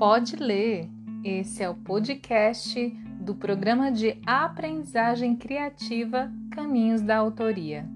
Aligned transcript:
Pode 0.00 0.34
Ler. 0.36 0.88
Esse 1.22 1.62
é 1.62 1.68
o 1.68 1.74
podcast 1.74 2.88
do 3.20 3.34
programa 3.34 3.92
de 3.92 4.16
aprendizagem 4.24 5.36
criativa 5.36 6.32
Caminhos 6.52 7.02
da 7.02 7.18
Autoria. 7.18 7.86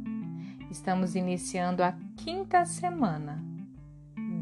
Estamos 0.71 1.14
iniciando 1.14 1.82
a 1.82 1.96
quinta 2.14 2.67
semana 2.67 3.43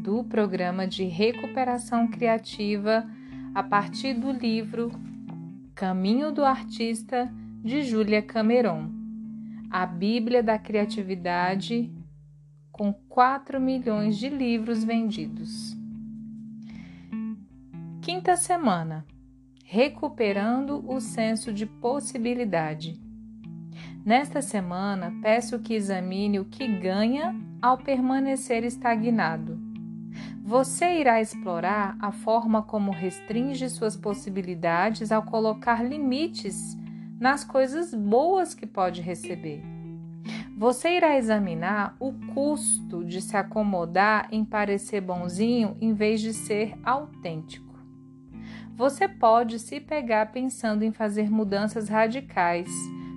do 0.01 0.25
programa 0.25 0.85
de 0.85 1.05
recuperação 1.05 2.05
criativa 2.05 3.09
a 3.55 3.63
partir 3.63 4.13
do 4.13 4.29
livro 4.29 4.91
Caminho 5.73 6.33
do 6.33 6.43
Artista 6.43 7.31
de 7.63 7.81
Júlia 7.83 8.21
Cameron, 8.21 8.89
a 9.71 9.85
Bíblia 9.85 10.43
da 10.43 10.59
Criatividade, 10.59 11.89
com 12.73 12.91
4 13.07 13.57
milhões 13.57 14.17
de 14.17 14.27
livros 14.27 14.83
vendidos. 14.83 15.81
Quinta 18.03 18.35
semana 18.35 19.05
Recuperando 19.63 20.83
o 20.91 20.99
senso 20.99 21.53
de 21.53 21.65
possibilidade. 21.65 23.01
Nesta 24.05 24.41
semana, 24.41 25.13
peço 25.21 25.57
que 25.59 25.73
examine 25.73 26.37
o 26.37 26.43
que 26.43 26.67
ganha 26.67 27.33
ao 27.61 27.77
permanecer 27.77 28.65
estagnado. 28.65 29.57
Você 30.43 30.99
irá 30.99 31.21
explorar 31.21 31.95
a 31.97 32.11
forma 32.11 32.61
como 32.61 32.91
restringe 32.91 33.69
suas 33.69 33.95
possibilidades 33.95 35.09
ao 35.09 35.23
colocar 35.23 35.81
limites 35.81 36.77
nas 37.17 37.45
coisas 37.45 37.93
boas 37.93 38.53
que 38.53 38.67
pode 38.67 38.99
receber. 38.99 39.63
Você 40.57 40.97
irá 40.97 41.17
examinar 41.17 41.95
o 42.01 42.11
custo 42.33 43.01
de 43.05 43.21
se 43.21 43.37
acomodar 43.37 44.27
em 44.29 44.43
parecer 44.43 44.99
bonzinho 44.99 45.77
em 45.79 45.93
vez 45.93 46.19
de 46.19 46.33
ser 46.33 46.77
autêntico. 46.83 47.72
Você 48.75 49.07
pode 49.07 49.59
se 49.59 49.79
pegar 49.79 50.31
pensando 50.31 50.83
em 50.83 50.91
fazer 50.91 51.29
mudanças 51.29 51.89
radicais, 51.89 52.67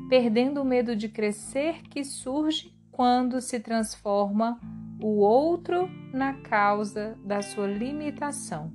perdendo 0.06 0.60
o 0.60 0.64
medo 0.64 0.94
de 0.94 1.08
crescer 1.08 1.80
que 1.88 2.04
surge 2.04 2.76
quando 2.92 3.40
se 3.40 3.58
transforma 3.58 4.60
o 5.00 5.18
outro 5.18 5.88
na 6.12 6.34
causa 6.34 7.18
da 7.24 7.40
sua 7.40 7.66
limitação. 7.66 8.70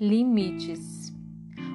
Limites. 0.00 1.12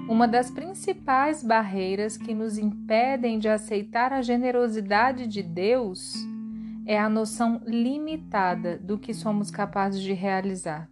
Uma 0.08 0.26
das 0.26 0.50
principais 0.50 1.44
barreiras 1.44 2.16
que 2.16 2.34
nos 2.34 2.58
impedem 2.58 3.40
de 3.40 3.50
aceitar 3.50 4.14
a 4.14 4.22
generosidade 4.22 5.28
de 5.28 5.44
Deus 5.44 6.14
é 6.86 6.98
a 6.98 7.10
noção 7.10 7.62
limitada 7.66 8.78
do 8.78 8.98
que 8.98 9.14
somos 9.14 9.52
capazes 9.52 10.02
de 10.02 10.14
realizar 10.14 10.90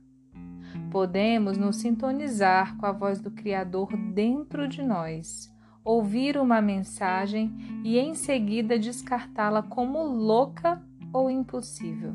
podemos 0.96 1.58
nos 1.58 1.76
sintonizar 1.76 2.78
com 2.78 2.86
a 2.86 2.92
voz 2.94 3.20
do 3.20 3.30
Criador 3.30 3.98
dentro 3.98 4.66
de 4.66 4.82
nós, 4.82 5.54
ouvir 5.84 6.38
uma 6.38 6.62
mensagem 6.62 7.54
e 7.84 8.00
em 8.00 8.14
seguida 8.14 8.80
descartá-la 8.80 9.62
como 9.62 10.02
louca 10.04 10.82
ou 11.12 11.30
impossível. 11.30 12.14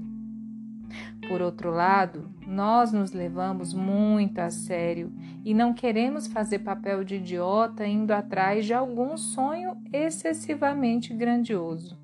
Por 1.28 1.42
outro 1.42 1.70
lado, 1.70 2.30
nós 2.46 2.90
nos 2.90 3.12
levamos 3.12 3.74
muito 3.74 4.38
a 4.38 4.48
sério 4.48 5.12
e 5.44 5.52
não 5.52 5.74
queremos 5.74 6.26
fazer 6.26 6.60
papel 6.60 7.04
de 7.04 7.16
idiota 7.16 7.86
indo 7.86 8.12
atrás 8.12 8.64
de 8.64 8.72
algum 8.72 9.14
sonho 9.14 9.76
excessivamente 9.92 11.12
grandioso. 11.12 11.98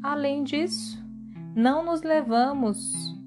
Além 0.00 0.44
disso, 0.44 1.04
não 1.56 1.84
nos 1.84 2.02
levamos 2.02 3.19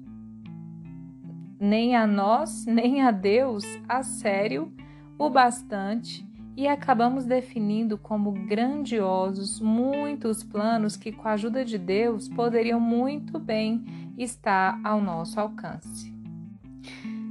nem 1.58 1.96
a 1.96 2.06
nós, 2.06 2.66
nem 2.66 3.02
a 3.02 3.10
Deus 3.10 3.64
a 3.88 4.02
sério 4.02 4.72
o 5.18 5.30
bastante 5.30 6.26
e 6.56 6.68
acabamos 6.68 7.24
definindo 7.24 7.98
como 7.98 8.30
grandiosos 8.30 9.60
muitos 9.60 10.44
planos 10.44 10.96
que, 10.96 11.10
com 11.10 11.26
a 11.26 11.32
ajuda 11.32 11.64
de 11.64 11.78
Deus, 11.78 12.28
poderiam 12.28 12.78
muito 12.78 13.38
bem 13.38 13.84
estar 14.16 14.80
ao 14.84 15.00
nosso 15.00 15.40
alcance. 15.40 16.14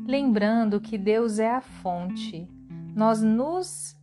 Lembrando 0.06 0.81
que 0.81 0.97
Deus 0.97 1.40
é 1.40 1.50
a 1.50 1.62
fonte, 1.62 2.47
nós 2.94 3.22
nos 3.22 3.96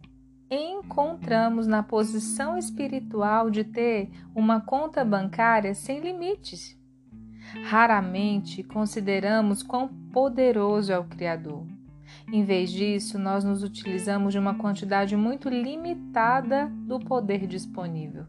encontramos 0.50 1.66
na 1.66 1.82
posição 1.82 2.56
espiritual 2.56 3.50
de 3.50 3.62
ter 3.62 4.10
uma 4.34 4.60
conta 4.60 5.04
bancária 5.04 5.74
sem 5.74 6.00
limites. 6.00 6.76
Raramente 7.64 8.62
consideramos 8.62 9.62
quão 9.62 9.88
poderoso 10.12 10.92
é 10.92 10.98
o 10.98 11.04
Criador. 11.04 11.66
Em 12.32 12.44
vez 12.44 12.70
disso, 12.70 13.18
nós 13.18 13.44
nos 13.44 13.62
utilizamos 13.62 14.32
de 14.32 14.38
uma 14.38 14.54
quantidade 14.54 15.16
muito 15.16 15.48
limitada 15.48 16.66
do 16.86 16.98
poder 16.98 17.46
disponível. 17.46 18.26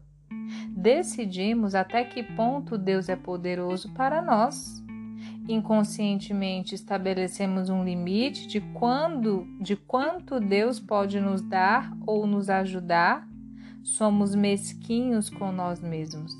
Decidimos 0.68 1.74
até 1.74 2.04
que 2.04 2.22
ponto 2.22 2.76
Deus 2.76 3.08
é 3.08 3.16
poderoso 3.16 3.92
para 3.92 4.20
nós. 4.20 4.82
Inconscientemente 5.48 6.74
estabelecemos 6.74 7.68
um 7.68 7.84
limite 7.84 8.46
de 8.46 8.60
quando, 8.60 9.46
de 9.60 9.76
quanto 9.76 10.40
Deus 10.40 10.78
pode 10.78 11.20
nos 11.20 11.42
dar 11.42 11.92
ou 12.06 12.26
nos 12.26 12.48
ajudar. 12.48 13.28
Somos 13.82 14.34
mesquinhos 14.34 15.28
com 15.28 15.50
nós 15.50 15.80
mesmos. 15.80 16.32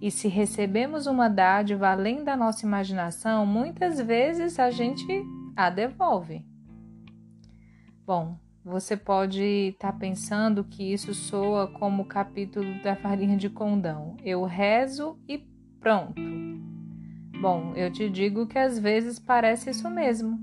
E 0.00 0.10
se 0.10 0.28
recebemos 0.28 1.06
uma 1.06 1.28
dádiva 1.28 1.88
além 1.88 2.24
da 2.24 2.36
nossa 2.36 2.64
imaginação, 2.64 3.44
muitas 3.44 4.00
vezes 4.00 4.58
a 4.58 4.70
gente 4.70 5.06
a 5.54 5.68
devolve. 5.68 6.44
Bom, 8.06 8.38
você 8.64 8.96
pode 8.96 9.42
estar 9.42 9.92
tá 9.92 9.98
pensando 9.98 10.64
que 10.64 10.92
isso 10.92 11.12
soa 11.12 11.66
como 11.66 12.02
o 12.02 12.06
capítulo 12.06 12.82
da 12.82 12.96
farinha 12.96 13.36
de 13.36 13.50
condão. 13.50 14.16
Eu 14.24 14.44
rezo 14.44 15.18
e 15.28 15.38
pronto. 15.78 16.20
Bom, 17.40 17.72
eu 17.74 17.90
te 17.90 18.08
digo 18.08 18.46
que 18.46 18.58
às 18.58 18.78
vezes 18.78 19.18
parece 19.18 19.70
isso 19.70 19.88
mesmo. 19.90 20.38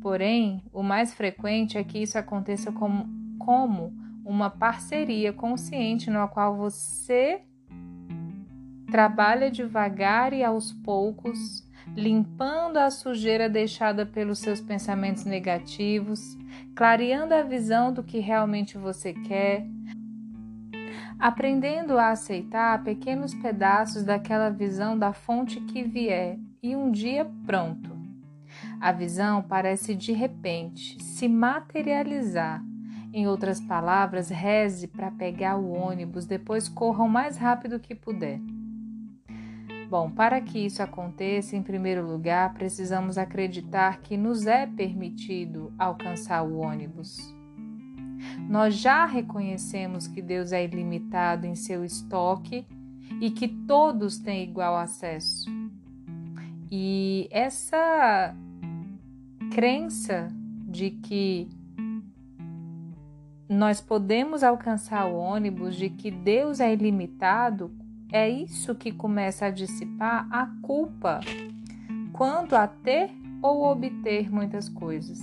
Porém, 0.00 0.62
o 0.72 0.82
mais 0.82 1.14
frequente 1.14 1.78
é 1.78 1.84
que 1.84 1.98
isso 1.98 2.18
aconteça 2.18 2.72
como, 2.72 3.08
como 3.38 3.92
uma 4.24 4.50
parceria 4.50 5.32
consciente 5.32 6.10
no 6.10 6.26
qual 6.28 6.56
você 6.56 7.42
Trabalha 8.92 9.50
devagar 9.50 10.34
e 10.34 10.44
aos 10.44 10.70
poucos, 10.70 11.66
limpando 11.96 12.76
a 12.76 12.90
sujeira 12.90 13.48
deixada 13.48 14.04
pelos 14.04 14.38
seus 14.38 14.60
pensamentos 14.60 15.24
negativos, 15.24 16.36
clareando 16.76 17.32
a 17.32 17.40
visão 17.40 17.90
do 17.90 18.02
que 18.02 18.18
realmente 18.18 18.76
você 18.76 19.14
quer, 19.14 19.66
aprendendo 21.18 21.96
a 21.96 22.10
aceitar 22.10 22.84
pequenos 22.84 23.32
pedaços 23.32 24.04
daquela 24.04 24.50
visão 24.50 24.98
da 24.98 25.14
fonte 25.14 25.58
que 25.62 25.82
vier 25.82 26.38
e 26.62 26.76
um 26.76 26.90
dia 26.90 27.26
pronto. 27.46 27.96
A 28.78 28.92
visão 28.92 29.40
parece 29.40 29.94
de 29.94 30.12
repente 30.12 31.02
se 31.02 31.26
materializar. 31.28 32.62
Em 33.10 33.26
outras 33.26 33.58
palavras, 33.58 34.28
reze 34.28 34.86
para 34.86 35.10
pegar 35.10 35.56
o 35.56 35.72
ônibus, 35.72 36.26
depois 36.26 36.68
corra 36.68 37.02
o 37.02 37.08
mais 37.08 37.38
rápido 37.38 37.80
que 37.80 37.94
puder. 37.94 38.38
Bom, 39.92 40.10
para 40.10 40.40
que 40.40 40.58
isso 40.58 40.82
aconteça, 40.82 41.54
em 41.54 41.62
primeiro 41.62 42.02
lugar, 42.10 42.54
precisamos 42.54 43.18
acreditar 43.18 44.00
que 44.00 44.16
nos 44.16 44.46
é 44.46 44.66
permitido 44.66 45.70
alcançar 45.78 46.42
o 46.44 46.60
ônibus. 46.60 47.18
Nós 48.48 48.74
já 48.74 49.04
reconhecemos 49.04 50.08
que 50.08 50.22
Deus 50.22 50.50
é 50.50 50.64
ilimitado 50.64 51.46
em 51.46 51.54
seu 51.54 51.84
estoque 51.84 52.66
e 53.20 53.30
que 53.30 53.46
todos 53.46 54.16
têm 54.16 54.44
igual 54.44 54.76
acesso. 54.76 55.44
E 56.70 57.28
essa 57.30 58.34
crença 59.50 60.28
de 60.68 60.88
que 60.88 61.50
nós 63.46 63.78
podemos 63.78 64.42
alcançar 64.42 65.04
o 65.04 65.18
ônibus, 65.18 65.76
de 65.76 65.90
que 65.90 66.10
Deus 66.10 66.60
é 66.60 66.72
ilimitado, 66.72 67.81
é 68.12 68.28
isso 68.28 68.74
que 68.74 68.92
começa 68.92 69.46
a 69.46 69.50
dissipar 69.50 70.28
a 70.30 70.46
culpa 70.60 71.20
quanto 72.12 72.54
a 72.54 72.68
ter 72.68 73.10
ou 73.40 73.64
obter 73.64 74.30
muitas 74.30 74.68
coisas. 74.68 75.18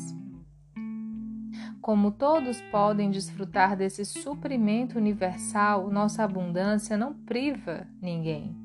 Como 1.79 2.11
todos 2.11 2.59
podem 2.71 3.09
desfrutar 3.09 3.77
desse 3.77 4.03
suprimento 4.03 4.97
universal, 4.97 5.89
nossa 5.89 6.23
abundância 6.23 6.97
não 6.97 7.13
priva 7.13 7.87
ninguém. 8.01 8.55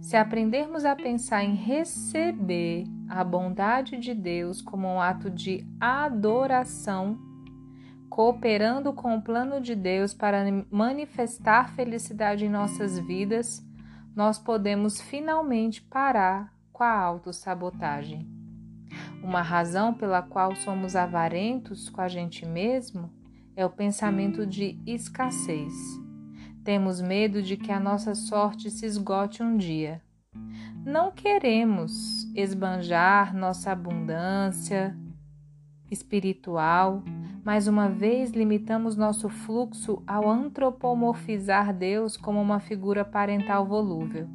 Se 0.00 0.16
aprendermos 0.16 0.84
a 0.84 0.94
pensar 0.94 1.42
em 1.42 1.54
receber 1.54 2.84
a 3.08 3.24
bondade 3.24 3.98
de 3.98 4.14
Deus 4.14 4.62
como 4.62 4.86
um 4.86 5.00
ato 5.00 5.30
de 5.30 5.66
adoração, 5.80 7.18
cooperando 8.10 8.92
com 8.92 9.16
o 9.16 9.22
plano 9.22 9.60
de 9.60 9.76
Deus 9.76 10.12
para 10.12 10.44
manifestar 10.68 11.70
felicidade 11.74 12.44
em 12.44 12.48
nossas 12.50 12.98
vidas, 12.98 13.64
nós 14.14 14.36
podemos 14.36 15.00
finalmente 15.00 15.80
parar 15.80 16.52
com 16.72 16.82
a 16.82 16.92
autossabotagem. 16.92 18.28
Uma 19.22 19.42
razão 19.42 19.94
pela 19.94 20.20
qual 20.20 20.56
somos 20.56 20.96
avarentos 20.96 21.88
com 21.88 22.00
a 22.00 22.08
gente 22.08 22.44
mesmo 22.44 23.12
é 23.54 23.64
o 23.64 23.70
pensamento 23.70 24.44
de 24.44 24.80
escassez. 24.84 25.72
Temos 26.64 27.00
medo 27.00 27.40
de 27.40 27.56
que 27.56 27.70
a 27.70 27.78
nossa 27.78 28.14
sorte 28.14 28.70
se 28.70 28.84
esgote 28.84 29.42
um 29.42 29.56
dia. 29.56 30.02
Não 30.84 31.12
queremos 31.12 32.24
esbanjar 32.34 33.36
nossa 33.36 33.70
abundância 33.70 34.96
espiritual, 35.90 37.02
mais 37.44 37.66
uma 37.66 37.88
vez 37.88 38.32
limitamos 38.32 38.96
nosso 38.96 39.28
fluxo 39.28 40.02
ao 40.06 40.28
antropomorfizar 40.28 41.74
Deus 41.74 42.16
como 42.16 42.40
uma 42.40 42.60
figura 42.60 43.04
parental 43.04 43.66
volúvel. 43.66 44.28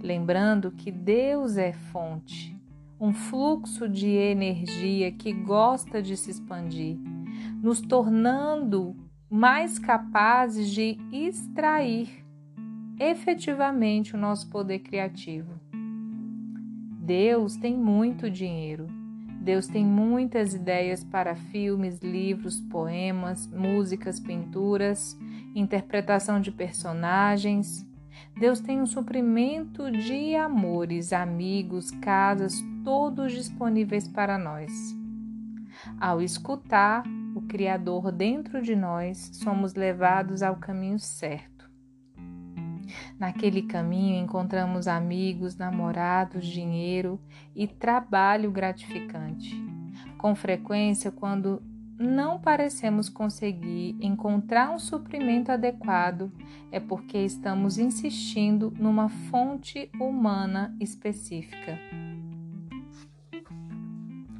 Lembrando 0.00 0.70
que 0.70 0.90
Deus 0.90 1.56
é 1.56 1.72
fonte, 1.72 2.56
um 3.00 3.12
fluxo 3.12 3.88
de 3.88 4.08
energia 4.08 5.10
que 5.10 5.32
gosta 5.32 6.00
de 6.00 6.16
se 6.16 6.30
expandir, 6.30 6.96
nos 7.62 7.80
tornando 7.80 8.96
mais 9.28 9.78
capazes 9.78 10.70
de 10.70 10.96
extrair 11.12 12.24
efetivamente 12.98 14.14
o 14.14 14.18
nosso 14.18 14.48
poder 14.48 14.80
criativo. 14.80 15.52
Deus 17.00 17.56
tem 17.56 17.76
muito 17.76 18.30
dinheiro. 18.30 18.97
Deus 19.48 19.66
tem 19.66 19.82
muitas 19.82 20.52
ideias 20.52 21.02
para 21.02 21.34
filmes, 21.34 22.00
livros, 22.00 22.60
poemas, 22.60 23.46
músicas, 23.46 24.20
pinturas, 24.20 25.18
interpretação 25.54 26.38
de 26.38 26.52
personagens. 26.52 27.82
Deus 28.38 28.60
tem 28.60 28.78
um 28.78 28.84
suprimento 28.84 29.90
de 29.90 30.34
amores, 30.34 31.14
amigos, 31.14 31.90
casas, 31.92 32.62
todos 32.84 33.32
disponíveis 33.32 34.06
para 34.06 34.36
nós. 34.36 34.70
Ao 35.98 36.20
escutar 36.20 37.02
o 37.34 37.40
Criador 37.40 38.12
dentro 38.12 38.60
de 38.60 38.76
nós, 38.76 39.30
somos 39.32 39.72
levados 39.72 40.42
ao 40.42 40.56
caminho 40.56 40.98
certo. 40.98 41.57
Naquele 43.18 43.62
caminho 43.62 44.22
encontramos 44.22 44.86
amigos, 44.88 45.56
namorados, 45.56 46.46
dinheiro 46.46 47.20
e 47.54 47.66
trabalho 47.66 48.50
gratificante. 48.50 49.54
Com 50.16 50.34
frequência, 50.34 51.10
quando 51.10 51.62
não 51.98 52.38
parecemos 52.38 53.08
conseguir 53.08 53.96
encontrar 54.00 54.70
um 54.70 54.78
suprimento 54.78 55.50
adequado, 55.50 56.32
é 56.70 56.78
porque 56.78 57.18
estamos 57.18 57.76
insistindo 57.76 58.72
numa 58.78 59.08
fonte 59.08 59.90
humana 59.98 60.74
específica. 60.80 61.76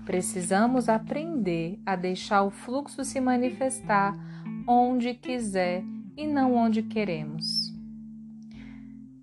Precisamos 0.05 0.89
aprender 0.89 1.79
a 1.85 1.97
deixar 1.97 2.43
o 2.43 2.51
fluxo 2.51 3.05
se 3.05 3.21
manifestar 3.21 4.17
onde 4.67 5.13
quiser 5.15 5.83
e 6.17 6.27
não 6.27 6.55
onde 6.55 6.83
queremos. 6.83 7.68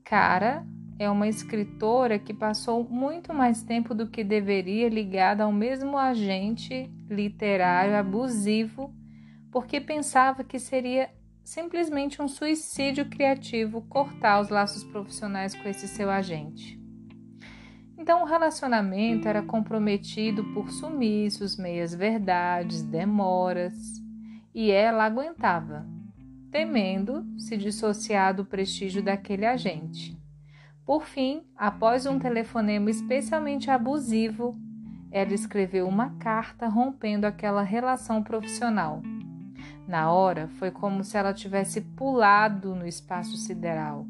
Cara 0.05 0.63
é 0.99 1.09
uma 1.09 1.27
escritora 1.27 2.19
que 2.19 2.31
passou 2.31 2.87
muito 2.87 3.33
mais 3.33 3.63
tempo 3.63 3.95
do 3.95 4.07
que 4.07 4.23
deveria 4.23 4.87
ligada 4.87 5.43
ao 5.43 5.51
mesmo 5.51 5.97
agente 5.97 6.93
literário 7.09 7.97
abusivo, 7.97 8.93
porque 9.51 9.81
pensava 9.81 10.43
que 10.43 10.59
seria 10.59 11.09
simplesmente 11.43 12.21
um 12.21 12.27
suicídio 12.27 13.09
criativo 13.09 13.81
cortar 13.89 14.39
os 14.39 14.49
laços 14.49 14.83
profissionais 14.83 15.55
com 15.55 15.67
esse 15.67 15.87
seu 15.87 16.11
agente. 16.11 16.79
Então 17.97 18.21
o 18.21 18.25
relacionamento 18.25 19.27
era 19.27 19.41
comprometido 19.41 20.43
por 20.53 20.69
sumiços, 20.69 21.57
meias-verdades, 21.57 22.83
demoras, 22.83 23.73
e 24.53 24.69
ela 24.69 25.05
aguentava, 25.05 25.94
temendo 26.55 27.25
se 27.37 27.57
dissociar 27.57 28.33
do 28.33 28.45
prestígio 28.45 29.03
daquele 29.03 29.45
agente. 29.45 30.17
Por 30.85 31.03
fim, 31.03 31.43
após 31.53 32.05
um 32.05 32.17
telefonema 32.17 32.89
especialmente 32.89 33.69
abusivo, 33.69 34.57
ela 35.11 35.33
escreveu 35.33 35.85
uma 35.85 36.11
carta 36.11 36.69
rompendo 36.69 37.27
aquela 37.27 37.61
relação 37.61 38.23
profissional. 38.23 39.01
Na 39.85 40.09
hora, 40.09 40.47
foi 40.57 40.71
como 40.71 41.03
se 41.03 41.17
ela 41.17 41.33
tivesse 41.33 41.81
pulado 41.81 42.73
no 42.73 42.87
espaço 42.87 43.35
sideral. 43.35 44.07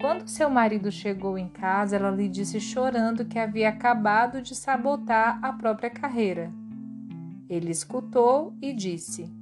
Quando 0.00 0.28
seu 0.28 0.48
marido 0.48 0.88
chegou 0.88 1.36
em 1.36 1.48
casa, 1.48 1.96
ela 1.96 2.12
lhe 2.12 2.28
disse 2.28 2.60
chorando 2.60 3.24
que 3.24 3.40
havia 3.40 3.68
acabado 3.68 4.40
de 4.40 4.54
sabotar 4.54 5.40
a 5.42 5.52
própria 5.52 5.90
carreira. 5.90 6.48
Ele 7.48 7.72
escutou 7.72 8.54
e 8.62 8.72
disse: 8.72 9.41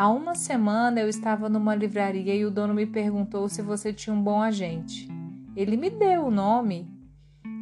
Há 0.00 0.08
uma 0.08 0.34
semana 0.34 0.98
eu 0.98 1.10
estava 1.10 1.46
numa 1.46 1.74
livraria 1.74 2.34
e 2.34 2.42
o 2.46 2.50
dono 2.50 2.72
me 2.72 2.86
perguntou 2.86 3.46
se 3.50 3.60
você 3.60 3.92
tinha 3.92 4.16
um 4.16 4.22
bom 4.22 4.40
agente. 4.40 5.06
Ele 5.54 5.76
me 5.76 5.90
deu 5.90 6.24
o 6.24 6.30
nome 6.30 6.88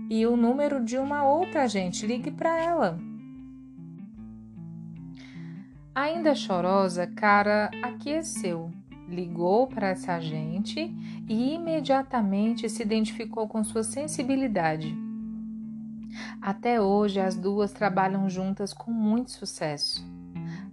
e 0.08 0.24
o 0.24 0.36
número 0.36 0.84
de 0.84 0.96
uma 0.98 1.24
outra 1.24 1.64
agente. 1.64 2.06
Ligue 2.06 2.30
para 2.30 2.56
ela. 2.56 2.96
Ainda 5.92 6.32
chorosa, 6.32 7.08
Cara 7.08 7.72
aqueceu, 7.82 8.70
ligou 9.08 9.66
para 9.66 9.88
essa 9.88 10.14
agente 10.14 10.94
e 11.28 11.54
imediatamente 11.54 12.68
se 12.68 12.84
identificou 12.84 13.48
com 13.48 13.64
sua 13.64 13.82
sensibilidade. 13.82 14.96
Até 16.40 16.80
hoje, 16.80 17.18
as 17.18 17.34
duas 17.34 17.72
trabalham 17.72 18.30
juntas 18.30 18.72
com 18.72 18.92
muito 18.92 19.32
sucesso. 19.32 20.08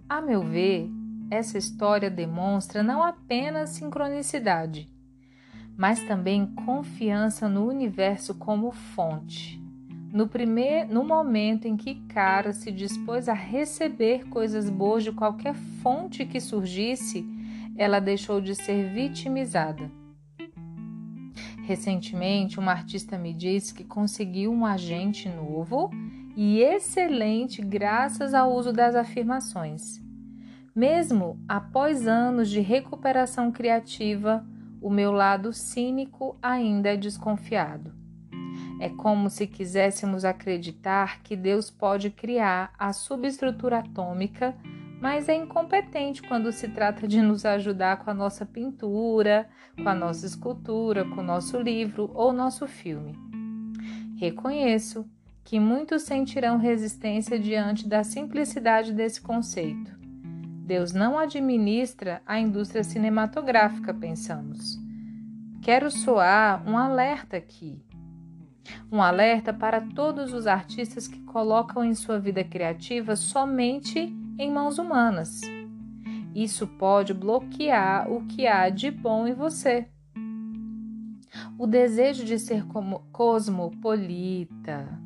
A 0.08 0.20
meu 0.20 0.44
ver, 0.44 0.88
essa 1.30 1.58
história 1.58 2.10
demonstra 2.10 2.82
não 2.82 3.02
apenas 3.02 3.70
sincronicidade, 3.70 4.88
mas 5.76 6.02
também 6.04 6.46
confiança 6.64 7.48
no 7.48 7.66
universo 7.66 8.34
como 8.34 8.70
fonte. 8.70 9.60
No, 10.12 10.28
primeiro, 10.28 10.94
no 10.94 11.04
momento 11.04 11.66
em 11.66 11.76
que 11.76 12.06
Cara 12.06 12.52
se 12.52 12.70
dispôs 12.70 13.28
a 13.28 13.34
receber 13.34 14.28
coisas 14.28 14.70
boas 14.70 15.04
de 15.04 15.12
qualquer 15.12 15.54
fonte 15.82 16.24
que 16.24 16.40
surgisse, 16.40 17.26
ela 17.76 18.00
deixou 18.00 18.40
de 18.40 18.54
ser 18.54 18.90
vitimizada. 18.92 19.90
Recentemente, 21.64 22.58
uma 22.60 22.70
artista 22.70 23.18
me 23.18 23.34
disse 23.34 23.74
que 23.74 23.84
conseguiu 23.84 24.52
um 24.52 24.64
agente 24.64 25.28
novo 25.28 25.90
e 26.36 26.60
excelente 26.60 27.60
graças 27.60 28.32
ao 28.32 28.54
uso 28.54 28.72
das 28.72 28.94
afirmações. 28.94 30.05
Mesmo 30.76 31.42
após 31.48 32.06
anos 32.06 32.50
de 32.50 32.60
recuperação 32.60 33.50
criativa, 33.50 34.46
o 34.78 34.90
meu 34.90 35.10
lado 35.10 35.50
cínico 35.50 36.36
ainda 36.42 36.90
é 36.90 36.96
desconfiado. 36.98 37.94
É 38.78 38.90
como 38.90 39.30
se 39.30 39.46
quiséssemos 39.46 40.22
acreditar 40.22 41.22
que 41.22 41.34
Deus 41.34 41.70
pode 41.70 42.10
criar 42.10 42.74
a 42.78 42.92
subestrutura 42.92 43.78
atômica, 43.78 44.54
mas 45.00 45.30
é 45.30 45.34
incompetente 45.34 46.20
quando 46.20 46.52
se 46.52 46.68
trata 46.68 47.08
de 47.08 47.22
nos 47.22 47.46
ajudar 47.46 48.04
com 48.04 48.10
a 48.10 48.14
nossa 48.14 48.44
pintura, 48.44 49.48
com 49.82 49.88
a 49.88 49.94
nossa 49.94 50.26
escultura, 50.26 51.06
com 51.06 51.22
o 51.22 51.24
nosso 51.24 51.58
livro 51.58 52.10
ou 52.12 52.34
nosso 52.34 52.66
filme. 52.66 53.18
Reconheço 54.18 55.08
que 55.42 55.58
muitos 55.58 56.02
sentirão 56.02 56.58
resistência 56.58 57.38
diante 57.38 57.88
da 57.88 58.04
simplicidade 58.04 58.92
desse 58.92 59.22
conceito. 59.22 59.95
Deus 60.66 60.92
não 60.92 61.16
administra 61.16 62.20
a 62.26 62.40
indústria 62.40 62.82
cinematográfica, 62.82 63.94
pensamos. 63.94 64.76
Quero 65.62 65.88
soar 65.92 66.68
um 66.68 66.76
alerta 66.76 67.36
aqui. 67.36 67.80
Um 68.90 69.00
alerta 69.00 69.54
para 69.54 69.80
todos 69.80 70.32
os 70.32 70.48
artistas 70.48 71.06
que 71.06 71.20
colocam 71.20 71.84
em 71.84 71.94
sua 71.94 72.18
vida 72.18 72.42
criativa 72.42 73.14
somente 73.14 74.12
em 74.36 74.50
mãos 74.50 74.76
humanas. 74.76 75.40
Isso 76.34 76.66
pode 76.66 77.14
bloquear 77.14 78.10
o 78.10 78.26
que 78.26 78.48
há 78.48 78.68
de 78.68 78.90
bom 78.90 79.24
em 79.24 79.34
você. 79.34 79.86
O 81.56 81.64
desejo 81.68 82.24
de 82.24 82.40
ser 82.40 82.64
cosmopolita, 83.12 84.98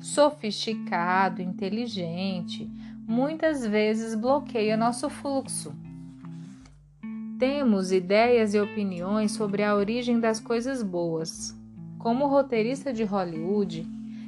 sofisticado, 0.00 1.40
inteligente, 1.40 2.68
muitas 3.10 3.66
vezes 3.66 4.14
bloqueia 4.14 4.76
nosso 4.76 5.10
fluxo. 5.10 5.74
Temos 7.40 7.90
ideias 7.90 8.54
e 8.54 8.60
opiniões 8.60 9.32
sobre 9.32 9.64
a 9.64 9.74
origem 9.74 10.20
das 10.20 10.38
coisas 10.38 10.80
boas. 10.80 11.52
Como 11.98 12.28
roteirista 12.28 12.92
de 12.92 13.02
Hollywood, 13.02 13.84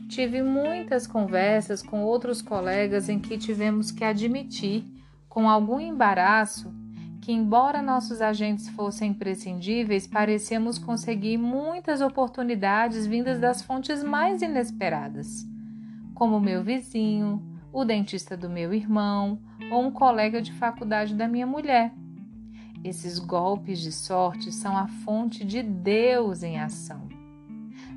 tive 0.08 0.42
muitas 0.42 1.06
conversas 1.06 1.80
com 1.80 2.02
outros 2.02 2.42
colegas 2.42 3.08
em 3.08 3.20
que 3.20 3.38
tivemos 3.38 3.92
que 3.92 4.02
admitir, 4.02 4.84
com 5.28 5.48
algum 5.48 5.78
embaraço, 5.78 6.74
que, 7.20 7.30
embora 7.30 7.80
nossos 7.80 8.20
agentes 8.20 8.68
fossem 8.70 9.12
imprescindíveis, 9.12 10.08
parecíamos 10.08 10.76
conseguir 10.76 11.38
muitas 11.38 12.00
oportunidades 12.00 13.06
vindas 13.06 13.38
das 13.38 13.62
fontes 13.62 14.02
mais 14.02 14.42
inesperadas 14.42 15.46
como 16.14 16.38
meu 16.38 16.62
vizinho, 16.62 17.42
o 17.72 17.84
dentista 17.84 18.36
do 18.36 18.50
meu 18.50 18.74
irmão 18.74 19.40
ou 19.70 19.82
um 19.82 19.90
colega 19.90 20.42
de 20.42 20.52
faculdade 20.52 21.14
da 21.14 21.26
minha 21.26 21.46
mulher. 21.46 21.92
Esses 22.84 23.18
golpes 23.18 23.80
de 23.80 23.92
sorte 23.92 24.52
são 24.52 24.76
a 24.76 24.88
fonte 24.88 25.44
de 25.44 25.62
Deus 25.62 26.42
em 26.42 26.58
ação. 26.58 27.08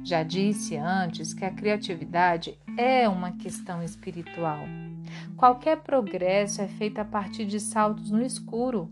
Já 0.03 0.21
disse 0.21 0.77
antes 0.77 1.33
que 1.33 1.43
a 1.43 1.49
criatividade 1.49 2.57
é 2.77 3.09
uma 3.09 3.31
questão 3.31 3.81
espiritual. 3.81 4.59
Qualquer 5.35 5.77
progresso 5.77 6.61
é 6.61 6.67
feito 6.67 6.99
a 6.99 7.05
partir 7.05 7.45
de 7.45 7.59
saltos 7.59 8.11
no 8.11 8.21
escuro, 8.21 8.91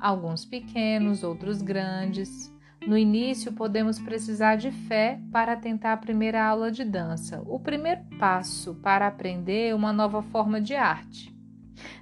alguns 0.00 0.44
pequenos, 0.44 1.22
outros 1.22 1.60
grandes. 1.60 2.50
No 2.88 2.96
início, 2.96 3.52
podemos 3.52 3.98
precisar 3.98 4.56
de 4.56 4.70
fé 4.70 5.20
para 5.30 5.54
tentar 5.54 5.92
a 5.92 5.96
primeira 5.98 6.42
aula 6.42 6.72
de 6.72 6.82
dança, 6.86 7.42
o 7.44 7.60
primeiro 7.60 8.00
passo 8.18 8.76
para 8.76 9.06
aprender 9.06 9.74
uma 9.74 9.92
nova 9.92 10.22
forma 10.22 10.58
de 10.58 10.74
arte. 10.74 11.30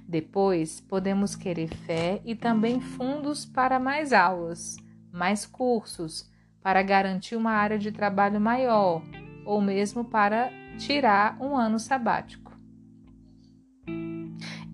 Depois, 0.07 0.79
podemos 0.79 1.35
querer 1.35 1.67
fé 1.67 2.21
e 2.23 2.33
também 2.33 2.79
fundos 2.79 3.45
para 3.45 3.77
mais 3.81 4.13
aulas, 4.13 4.77
mais 5.11 5.45
cursos, 5.45 6.31
para 6.63 6.81
garantir 6.81 7.35
uma 7.35 7.51
área 7.51 7.77
de 7.77 7.91
trabalho 7.91 8.39
maior 8.39 9.03
ou 9.45 9.59
mesmo 9.59 10.05
para 10.05 10.49
tirar 10.77 11.37
um 11.41 11.53
ano 11.57 11.79
sabático. 11.79 12.57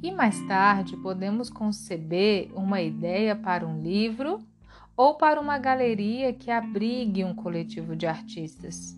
E 0.03 0.11
mais 0.11 0.39
tarde, 0.45 0.95
podemos 0.97 1.49
conceber 1.49 2.51
uma 2.53 2.83
ideia 2.83 3.35
para 3.35 3.65
um 3.65 3.81
livro 3.81 4.52
ou 4.95 5.15
para 5.15 5.39
uma 5.39 5.57
galeria 5.57 6.33
que 6.33 6.51
abrigue 6.51 7.23
um 7.23 7.33
coletivo 7.33 7.95
de 7.95 8.05
artistas. 8.05 8.95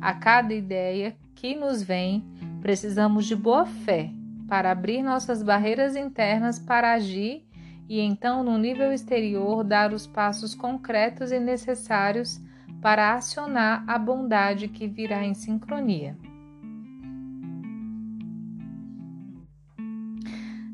A 0.00 0.14
cada 0.14 0.54
ideia 0.54 1.16
que 1.34 1.54
nos 1.54 1.82
vem, 1.82 2.24
precisamos 2.60 3.26
de 3.26 3.36
boa 3.36 3.66
fé 3.66 4.10
para 4.48 4.70
abrir 4.70 5.02
nossas 5.02 5.42
barreiras 5.42 5.94
internas 5.94 6.58
para 6.58 6.92
agir 6.92 7.46
e 7.88 7.98
então, 7.98 8.44
no 8.44 8.56
nível 8.56 8.92
exterior, 8.92 9.64
dar 9.64 9.92
os 9.92 10.06
passos 10.06 10.54
concretos 10.54 11.32
e 11.32 11.40
necessários 11.40 12.40
para 12.80 13.14
acionar 13.14 13.84
a 13.86 13.98
bondade 13.98 14.68
que 14.68 14.86
virá 14.86 15.24
em 15.24 15.34
sincronia. 15.34 16.16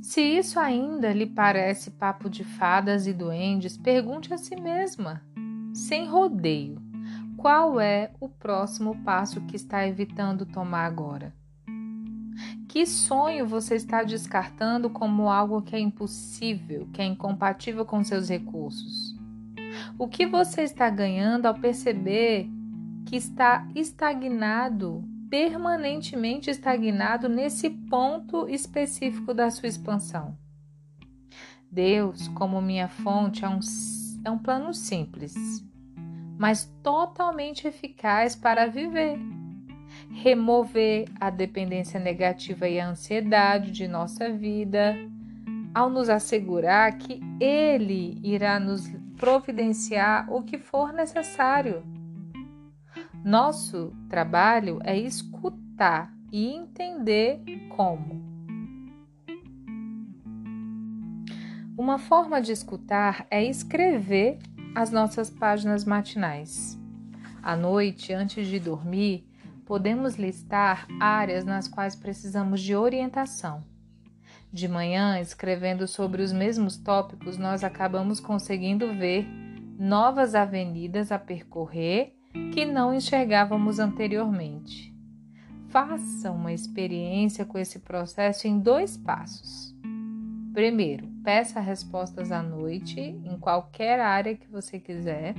Se 0.06 0.20
isso 0.20 0.60
ainda 0.60 1.12
lhe 1.12 1.26
parece 1.26 1.90
papo 1.90 2.30
de 2.30 2.44
fadas 2.44 3.08
e 3.08 3.12
duendes, 3.12 3.76
pergunte 3.76 4.32
a 4.32 4.38
si 4.38 4.54
mesma, 4.54 5.20
sem 5.75 6.06
rodeio, 6.06 6.80
qual 7.36 7.80
é 7.80 8.12
o 8.20 8.28
próximo 8.28 8.96
passo 9.02 9.40
que 9.40 9.56
está 9.56 9.84
evitando 9.84 10.46
tomar 10.46 10.86
agora? 10.86 11.34
Que 12.68 12.86
sonho 12.86 13.48
você 13.48 13.75
está 13.75 14.04
descartando 14.04 14.88
como 14.88 15.28
algo 15.28 15.60
que 15.60 15.75
é 15.75 15.80
impossível, 15.80 16.88
que 16.92 17.02
é 17.02 17.04
incompatível 17.04 17.84
com 17.84 18.04
seus 18.04 18.28
recursos? 18.28 19.12
O 19.98 20.06
que 20.06 20.25
você 20.25 20.62
está 20.62 20.88
ganhando 20.88 21.46
ao 21.46 21.54
perceber 21.54 22.48
que 23.06 23.16
está 23.16 23.66
estagnado, 23.75 25.04
permanentemente 25.30 26.50
estagnado 26.50 27.28
nesse 27.28 27.71
ponto 27.71 28.49
específico 28.49 29.35
da 29.35 29.50
sua 29.50 29.68
expansão? 29.68 30.37
Deus, 31.71 32.28
como 32.28 32.61
minha 32.61 32.88
fonte, 32.88 33.45
é 33.45 33.49
um, 33.49 33.61
é 34.25 34.30
um 34.30 34.38
plano 34.38 34.73
simples, 34.73 35.35
mas 36.38 36.64
totalmente 36.83 37.66
eficaz 37.66 38.35
para 38.37 38.66
viver 38.66 39.18
remover 40.11 41.09
a 41.21 41.30
dependência 41.30 41.99
negativa 42.00 42.68
e 42.68 42.80
a 42.80 42.88
ansiedade 42.88 43.71
de 43.71 43.87
nossa 43.87 44.30
vida, 44.30 44.97
ao 45.75 45.90
nos 45.90 46.09
assegurar 46.09 46.97
que 46.99 47.21
Ele 47.40 48.18
irá 48.23 48.59
nos 48.59 48.88
providenciar 49.16 50.30
o 50.33 50.42
que 50.42 50.59
for 50.59 50.92
necessário. 50.92 51.83
Nosso 53.26 53.92
trabalho 54.09 54.78
é 54.85 54.97
escutar 54.97 56.14
e 56.30 56.47
entender 56.47 57.42
como. 57.71 58.25
Uma 61.76 61.99
forma 61.99 62.40
de 62.40 62.52
escutar 62.52 63.26
é 63.28 63.42
escrever 63.42 64.38
as 64.76 64.92
nossas 64.92 65.28
páginas 65.28 65.85
matinais. 65.85 66.78
À 67.42 67.56
noite, 67.56 68.12
antes 68.12 68.47
de 68.47 68.61
dormir, 68.61 69.28
podemos 69.64 70.14
listar 70.14 70.87
áreas 71.00 71.45
nas 71.45 71.66
quais 71.66 71.97
precisamos 71.97 72.61
de 72.61 72.76
orientação. 72.76 73.64
De 74.52 74.68
manhã, 74.68 75.18
escrevendo 75.18 75.88
sobre 75.88 76.23
os 76.23 76.33
mesmos 76.33 76.76
tópicos, 76.76 77.37
nós 77.37 77.64
acabamos 77.64 78.21
conseguindo 78.21 78.95
ver 78.95 79.26
novas 79.76 80.37
avenidas 80.37 81.11
a 81.11 81.18
percorrer 81.18 82.15
que 82.52 82.64
não 82.64 82.94
enxergávamos 82.94 83.78
anteriormente. 83.78 84.94
Faça 85.68 86.30
uma 86.30 86.52
experiência 86.52 87.44
com 87.44 87.58
esse 87.58 87.80
processo 87.80 88.46
em 88.46 88.58
dois 88.58 88.96
passos. 88.96 89.74
Primeiro, 90.54 91.06
peça 91.22 91.60
respostas 91.60 92.32
à 92.32 92.42
noite 92.42 92.98
em 92.98 93.38
qualquer 93.38 94.00
área 94.00 94.34
que 94.34 94.48
você 94.48 94.78
quiser. 94.78 95.34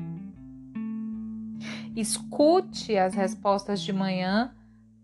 Escute 1.95 2.95
as 2.95 3.15
respostas 3.15 3.81
de 3.81 3.91
manhã 3.91 4.53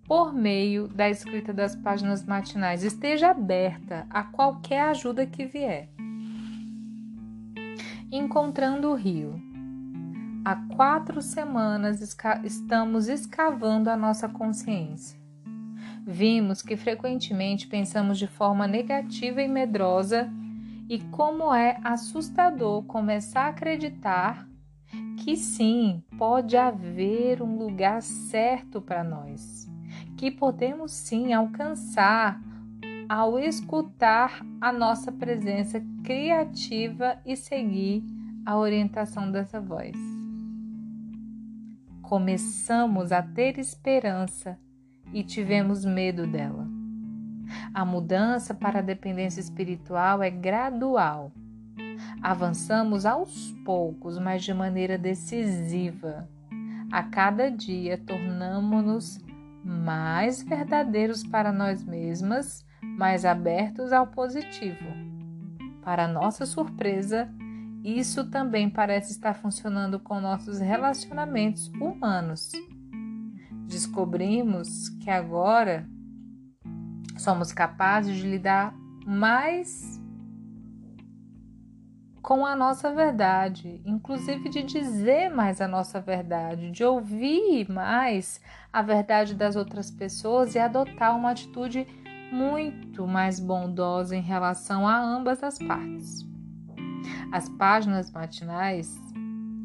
por 0.05 0.31
meio 0.31 0.87
da 0.87 1.09
escrita 1.09 1.51
das 1.51 1.75
páginas 1.75 2.23
matinais. 2.23 2.83
Esteja 2.83 3.31
aberta 3.31 4.05
a 4.09 4.23
qualquer 4.23 4.81
ajuda 4.81 5.25
que 5.25 5.45
vier. 5.45 5.89
Encontrando 8.11 8.91
o 8.91 8.93
rio. 8.93 9.52
Há 10.45 10.57
quatro 10.75 11.21
semanas 11.21 12.01
esca 12.01 12.41
estamos 12.43 13.07
escavando 13.07 13.89
a 13.89 13.95
nossa 13.95 14.27
consciência. 14.27 15.17
Vimos 16.05 16.61
que 16.61 16.75
frequentemente 16.75 17.65
pensamos 17.65 18.19
de 18.19 18.27
forma 18.27 18.67
negativa 18.67 19.41
e 19.41 19.47
medrosa, 19.47 20.29
e 20.89 20.99
como 20.99 21.53
é 21.53 21.79
assustador 21.81 22.83
começar 22.83 23.45
a 23.45 23.49
acreditar 23.51 24.45
que 25.23 25.37
sim, 25.37 26.03
pode 26.17 26.57
haver 26.57 27.41
um 27.41 27.57
lugar 27.57 28.01
certo 28.01 28.81
para 28.81 29.01
nós, 29.01 29.65
que 30.17 30.29
podemos 30.29 30.91
sim 30.91 31.31
alcançar 31.31 32.41
ao 33.07 33.39
escutar 33.39 34.45
a 34.59 34.73
nossa 34.73 35.09
presença 35.09 35.81
criativa 36.03 37.17
e 37.25 37.37
seguir 37.37 38.03
a 38.45 38.57
orientação 38.57 39.31
dessa 39.31 39.61
voz. 39.61 40.22
Começamos 42.13 43.11
a 43.11 43.23
ter 43.23 43.57
esperança 43.57 44.55
e 45.11 45.23
tivemos 45.23 45.83
medo 45.83 46.27
dela. 46.27 46.67
A 47.73 47.83
mudança 47.83 48.53
para 48.53 48.77
a 48.77 48.81
dependência 48.83 49.39
espiritual 49.39 50.21
é 50.21 50.29
gradual 50.29 51.31
Avançamos 52.21 53.07
aos 53.07 53.49
poucos, 53.65 54.19
mas 54.19 54.43
de 54.43 54.53
maneira 54.53 54.95
decisiva. 54.95 56.29
A 56.91 57.01
cada 57.01 57.49
dia 57.49 57.97
tornamos-nos 57.97 59.19
mais 59.63 60.43
verdadeiros 60.43 61.25
para 61.25 61.51
nós 61.51 61.83
mesmas, 61.83 62.63
mais 62.83 63.25
abertos 63.25 63.91
ao 63.91 64.05
positivo. 64.05 64.85
Para 65.81 66.07
nossa 66.07 66.45
surpresa, 66.45 67.27
isso 67.83 68.29
também 68.29 68.69
parece 68.69 69.11
estar 69.11 69.33
funcionando 69.33 69.99
com 69.99 70.21
nossos 70.21 70.59
relacionamentos 70.59 71.67
humanos. 71.67 72.51
Descobrimos 73.67 74.87
que 75.01 75.09
agora 75.09 75.85
somos 77.17 77.51
capazes 77.51 78.15
de 78.15 78.27
lidar 78.27 78.73
mais 79.05 80.01
com 82.21 82.45
a 82.45 82.55
nossa 82.55 82.89
verdade, 82.93 83.81
inclusive 83.85 84.47
de 84.47 84.63
dizer 84.63 85.29
mais 85.29 85.59
a 85.59 85.67
nossa 85.67 85.99
verdade, 85.99 86.71
de 86.71 86.85
ouvir 86.85 87.69
mais 87.69 88.39
a 88.71 88.81
verdade 88.81 89.35
das 89.35 89.57
outras 89.57 89.91
pessoas 89.91 90.55
e 90.55 90.59
adotar 90.59 91.17
uma 91.17 91.31
atitude 91.31 91.85
muito 92.31 93.05
mais 93.05 93.41
bondosa 93.41 94.15
em 94.15 94.21
relação 94.21 94.87
a 94.87 94.97
ambas 94.97 95.43
as 95.43 95.59
partes. 95.59 96.32
As 97.31 97.49
páginas 97.49 98.11
matinais, 98.11 98.99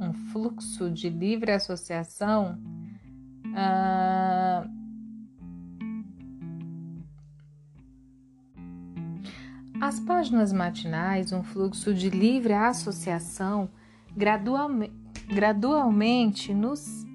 um 0.00 0.12
fluxo 0.32 0.90
de 0.90 1.08
livre 1.08 1.50
associação, 1.52 2.58
uh, 3.46 4.78
As 9.80 10.00
páginas 10.00 10.52
matinais, 10.52 11.32
um 11.32 11.44
fluxo 11.44 11.94
de 11.94 12.10
livre 12.10 12.52
associação, 12.52 13.70
gradualmente 15.28 16.52
nos 16.52 17.06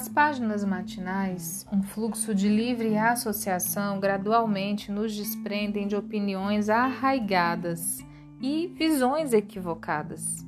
As 0.00 0.08
páginas 0.08 0.64
matinais, 0.64 1.66
um 1.70 1.82
fluxo 1.82 2.34
de 2.34 2.48
livre 2.48 2.96
associação, 2.96 4.00
gradualmente 4.00 4.90
nos 4.90 5.14
desprendem 5.14 5.86
de 5.86 5.94
opiniões 5.94 6.70
arraigadas 6.70 7.98
e 8.40 8.66
visões 8.68 9.34
equivocadas. 9.34 10.42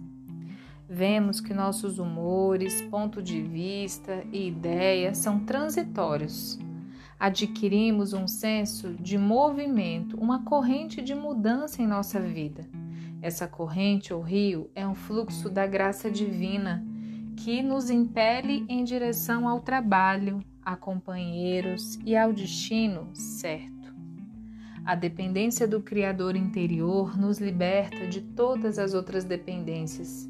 Vemos 0.89 1.39
que 1.39 1.53
nossos 1.53 1.99
humores, 1.99 2.81
ponto 2.81 3.23
de 3.23 3.43
vista 3.43 4.25
e 4.33 4.49
ideias 4.49 5.19
são 5.19 5.41
transitórios. 5.41 6.59
Adquirimos 7.21 8.15
um 8.15 8.27
senso 8.27 8.95
de 8.95 9.19
movimento, 9.19 10.17
uma 10.17 10.45
corrente 10.45 11.03
de 11.03 11.15
mudança 11.15 11.83
em 11.83 11.87
nossa 11.87 12.19
vida. 12.19 12.67
Essa 13.21 13.47
corrente 13.47 14.15
ou 14.15 14.23
rio 14.23 14.71
é 14.75 14.89
um 14.89 14.95
fluxo 14.95 15.51
da 15.51 15.67
graça 15.67 16.11
divina 16.11 16.83
que 17.37 17.63
nos 17.63 17.91
impele 17.91 18.65
em 18.69 18.85
direção 18.85 19.49
ao 19.49 19.61
trabalho, 19.61 20.43
a 20.65 20.77
companheiros 20.77 21.99
e 22.05 22.17
ao 22.17 22.33
destino 22.33 23.09
certo. 23.15 23.73
A 24.85 24.95
dependência 24.95 25.67
do 25.67 25.81
Criador 25.81 26.37
interior 26.37 27.17
nos 27.17 27.39
liberta 27.39 28.07
de 28.07 28.21
todas 28.21 28.79
as 28.79 28.95
outras 28.95 29.25
dependências. 29.25 30.29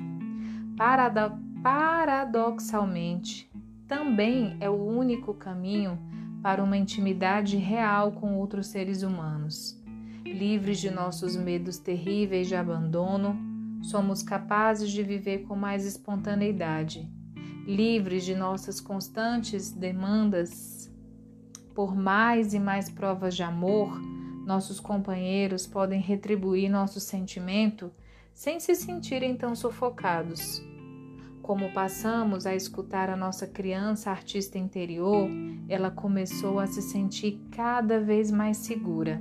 Paradoxalmente, 1.63 3.51
também 3.89 4.57
é 4.61 4.69
o 4.69 4.75
único 4.75 5.35
caminho 5.35 5.99
para 6.43 6.63
uma 6.63 6.77
intimidade 6.77 7.57
real 7.57 8.13
com 8.13 8.37
outros 8.37 8.67
seres 8.67 9.03
humanos. 9.03 9.81
Livres 10.25 10.79
de 10.81 10.91
nossos 10.91 11.37
medos 11.37 11.79
terríveis 11.79 12.49
de 12.49 12.55
abandono, 12.55 13.52
somos 13.83 14.23
capazes 14.23 14.91
de 14.91 15.03
viver 15.03 15.41
com 15.41 15.57
mais 15.57 15.85
espontaneidade, 15.85 17.11
livres 17.67 18.25
de 18.25 18.35
nossas 18.35 18.81
constantes 18.81 19.73
demandas 19.73 20.91
por 21.75 21.97
mais 21.97 22.53
e 22.53 22.61
mais 22.61 22.91
provas 22.91 23.35
de 23.35 23.43
amor, 23.43 23.99
nossos 24.45 24.79
companheiros 24.79 25.67
podem 25.67 26.01
retribuir 26.01 26.71
nosso 26.71 27.01
sentimento 27.01 27.91
sem 28.35 28.61
se 28.61 28.75
sentirem 28.75 29.37
tão 29.37 29.55
sufocados. 29.55 30.63
Como 31.43 31.73
passamos 31.73 32.47
a 32.47 32.55
escutar 32.55 33.11
a 33.11 33.17
nossa 33.17 33.47
criança 33.47 34.11
artista 34.11 34.59
interior, 34.59 35.29
ela 35.69 35.91
começou 35.91 36.61
a 36.61 36.67
se 36.67 36.81
sentir 36.81 37.41
cada 37.51 38.01
vez 38.01 38.31
mais 38.31 38.59
segura. 38.59 39.21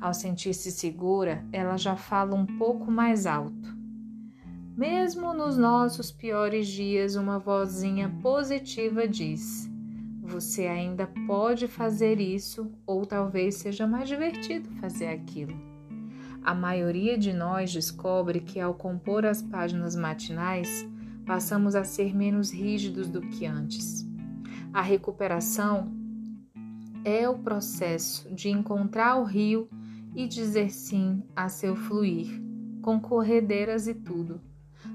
Ao 0.00 0.14
sentir-se 0.14 0.70
segura, 0.70 1.44
ela 1.52 1.76
já 1.76 1.96
fala 1.96 2.34
um 2.34 2.46
pouco 2.46 2.90
mais 2.90 3.26
alto. 3.26 3.76
Mesmo 4.76 5.34
nos 5.34 5.58
nossos 5.58 6.12
piores 6.12 6.68
dias, 6.68 7.16
uma 7.16 7.40
vozinha 7.40 8.08
positiva 8.22 9.08
diz: 9.08 9.68
Você 10.22 10.68
ainda 10.68 11.08
pode 11.26 11.66
fazer 11.66 12.20
isso, 12.20 12.70
ou 12.86 13.04
talvez 13.04 13.56
seja 13.56 13.88
mais 13.88 14.08
divertido 14.08 14.70
fazer 14.80 15.08
aquilo. 15.08 15.56
A 16.44 16.54
maioria 16.54 17.18
de 17.18 17.32
nós 17.32 17.72
descobre 17.72 18.40
que 18.40 18.60
ao 18.60 18.74
compor 18.74 19.26
as 19.26 19.42
páginas 19.42 19.96
matinais, 19.96 20.88
passamos 21.26 21.74
a 21.74 21.82
ser 21.82 22.14
menos 22.14 22.52
rígidos 22.52 23.08
do 23.08 23.20
que 23.20 23.44
antes. 23.44 24.06
A 24.72 24.80
recuperação 24.80 25.92
é 27.04 27.28
o 27.28 27.38
processo 27.38 28.32
de 28.32 28.48
encontrar 28.48 29.16
o 29.16 29.24
rio 29.24 29.68
e 30.14 30.26
dizer 30.26 30.70
sim 30.70 31.22
a 31.34 31.48
seu 31.48 31.76
fluir, 31.76 32.42
com 32.82 33.00
corredeiras 33.00 33.86
e 33.86 33.94
tudo. 33.94 34.40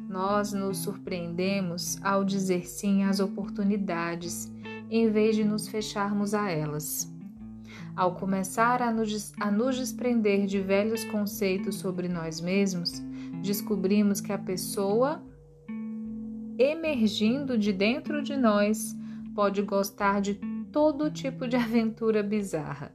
Nós 0.08 0.54
nos 0.54 0.80
surpreendemos 0.80 1.98
ao 2.04 2.24
dizer 2.24 2.68
sim 2.68 3.04
às 3.04 3.20
oportunidades, 3.20 4.52
em 4.90 5.10
vez 5.10 5.36
de 5.36 5.44
nos 5.44 5.68
fecharmos 5.68 6.34
a 6.34 6.50
elas. 6.50 7.12
Ao 7.96 8.16
começar 8.16 8.82
a 8.82 8.92
nos, 8.92 9.34
a 9.40 9.52
nos 9.52 9.78
desprender 9.78 10.46
de 10.46 10.60
velhos 10.60 11.04
conceitos 11.06 11.76
sobre 11.76 12.08
nós 12.08 12.42
mesmos, 12.42 13.02
descobrimos 13.42 14.20
que 14.20 14.32
a 14.32 14.38
pessoa 14.38 15.22
emergindo 16.58 17.58
de 17.58 17.74
dentro 17.74 18.22
de 18.22 18.38
nós 18.38 18.96
pode 19.34 19.62
gostar 19.62 20.22
de 20.22 20.36
todo 20.72 21.12
tipo 21.12 21.48
de 21.48 21.56
aventura 21.58 22.22
bizarra. 22.24 22.94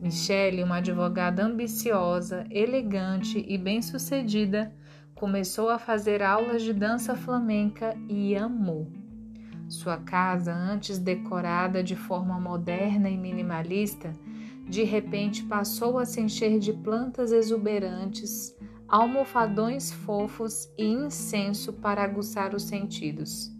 Michelle, 0.00 0.64
uma 0.64 0.76
advogada 0.76 1.44
ambiciosa, 1.44 2.46
elegante 2.50 3.44
e 3.46 3.58
bem-sucedida, 3.58 4.74
começou 5.14 5.68
a 5.68 5.78
fazer 5.78 6.22
aulas 6.22 6.62
de 6.62 6.72
dança 6.72 7.14
flamenca 7.14 7.94
e 8.08 8.34
amou. 8.34 8.90
Sua 9.68 9.98
casa, 9.98 10.54
antes 10.54 10.98
decorada 10.98 11.82
de 11.82 11.94
forma 11.94 12.40
moderna 12.40 13.10
e 13.10 13.18
minimalista, 13.18 14.14
de 14.66 14.84
repente 14.84 15.42
passou 15.42 15.98
a 15.98 16.06
se 16.06 16.18
encher 16.22 16.58
de 16.58 16.72
plantas 16.72 17.30
exuberantes, 17.30 18.56
almofadões 18.88 19.92
fofos 19.92 20.66
e 20.78 20.86
incenso 20.86 21.74
para 21.74 22.02
aguçar 22.02 22.54
os 22.54 22.62
sentidos. 22.62 23.54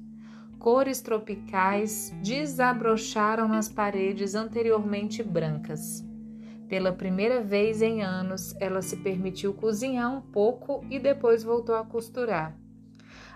Cores 0.58 1.02
tropicais 1.02 2.14
desabrocharam 2.22 3.46
nas 3.46 3.68
paredes 3.68 4.34
anteriormente 4.34 5.22
brancas. 5.22 6.09
Pela 6.70 6.92
primeira 6.92 7.42
vez 7.42 7.82
em 7.82 8.00
anos, 8.00 8.54
ela 8.60 8.80
se 8.80 8.98
permitiu 8.98 9.52
cozinhar 9.52 10.08
um 10.08 10.20
pouco 10.20 10.84
e 10.88 11.00
depois 11.00 11.42
voltou 11.42 11.74
a 11.74 11.84
costurar. 11.84 12.56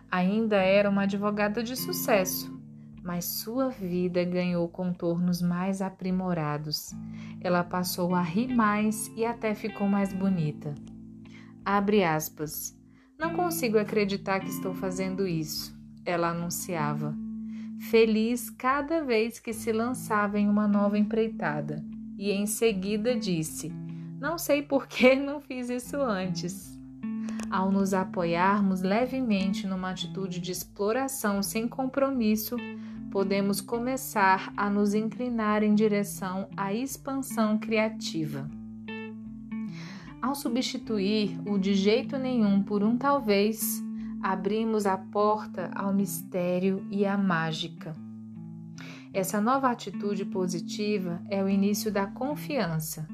Ainda 0.09 0.59
era 0.59 0.88
uma 0.88 1.03
advogada 1.03 1.61
de 1.61 1.75
sucesso, 1.75 2.57
mas 3.03 3.25
sua 3.25 3.70
vida 3.70 4.23
ganhou 4.23 4.68
contornos 4.68 5.42
mais 5.42 5.83
aprimorados. 5.83 6.92
Ela 7.40 7.64
passou 7.64 8.14
a 8.14 8.23
rir 8.23 8.55
mais 8.55 9.11
e 9.16 9.25
até 9.25 9.53
ficou 9.53 9.88
mais 9.88 10.12
bonita. 10.12 10.73
Abre 11.64 12.05
aspas. 12.05 12.79
Não 13.18 13.35
consigo 13.35 13.79
acreditar 13.79 14.38
que 14.38 14.49
estou 14.49 14.75
fazendo 14.75 15.27
isso, 15.27 15.77
ela 16.05 16.31
anunciava, 16.31 17.12
feliz 17.90 18.49
cada 18.49 19.03
vez 19.03 19.40
que 19.40 19.53
se 19.53 19.73
lançava 19.73 20.38
em 20.38 20.49
uma 20.49 20.68
nova 20.68 20.97
empreitada 20.97 21.83
e 22.25 22.33
em 22.33 22.47
seguida 22.47 23.15
disse: 23.15 23.71
Não 24.19 24.39
sei 24.39 24.63
por 24.63 24.87
que 24.87 25.15
não 25.15 25.43
fiz 25.43 25.69
isso 25.69 26.01
antes. 26.01 26.81
Ao 27.51 27.71
nos 27.71 27.93
apoiarmos 27.93 28.81
levemente 28.81 29.67
numa 29.67 29.91
atitude 29.91 30.41
de 30.41 30.51
exploração 30.51 31.43
sem 31.43 31.69
compromisso, 31.69 32.57
podemos 33.11 33.61
começar 33.61 34.51
a 34.57 34.71
nos 34.71 34.95
inclinar 34.95 35.63
em 35.63 35.75
direção 35.75 36.49
à 36.57 36.73
expansão 36.73 37.59
criativa. 37.59 38.51
Ao 40.23 40.35
substituir 40.35 41.39
o 41.47 41.59
de 41.59 41.75
jeito 41.75 42.17
nenhum 42.17 42.63
por 42.63 42.83
um 42.83 42.97
talvez, 42.97 43.85
abrimos 44.23 44.87
a 44.87 44.97
porta 44.97 45.71
ao 45.75 45.93
mistério 45.93 46.85
e 46.91 47.05
à 47.05 47.19
mágica. 47.19 47.95
Essa 49.14 49.40
nova 49.40 49.70
atitude 49.70 50.24
positiva 50.24 51.22
é 51.31 51.40
o 51.40 51.48
início 51.48 51.88
da 51.92 52.05
confiança. 52.05 53.07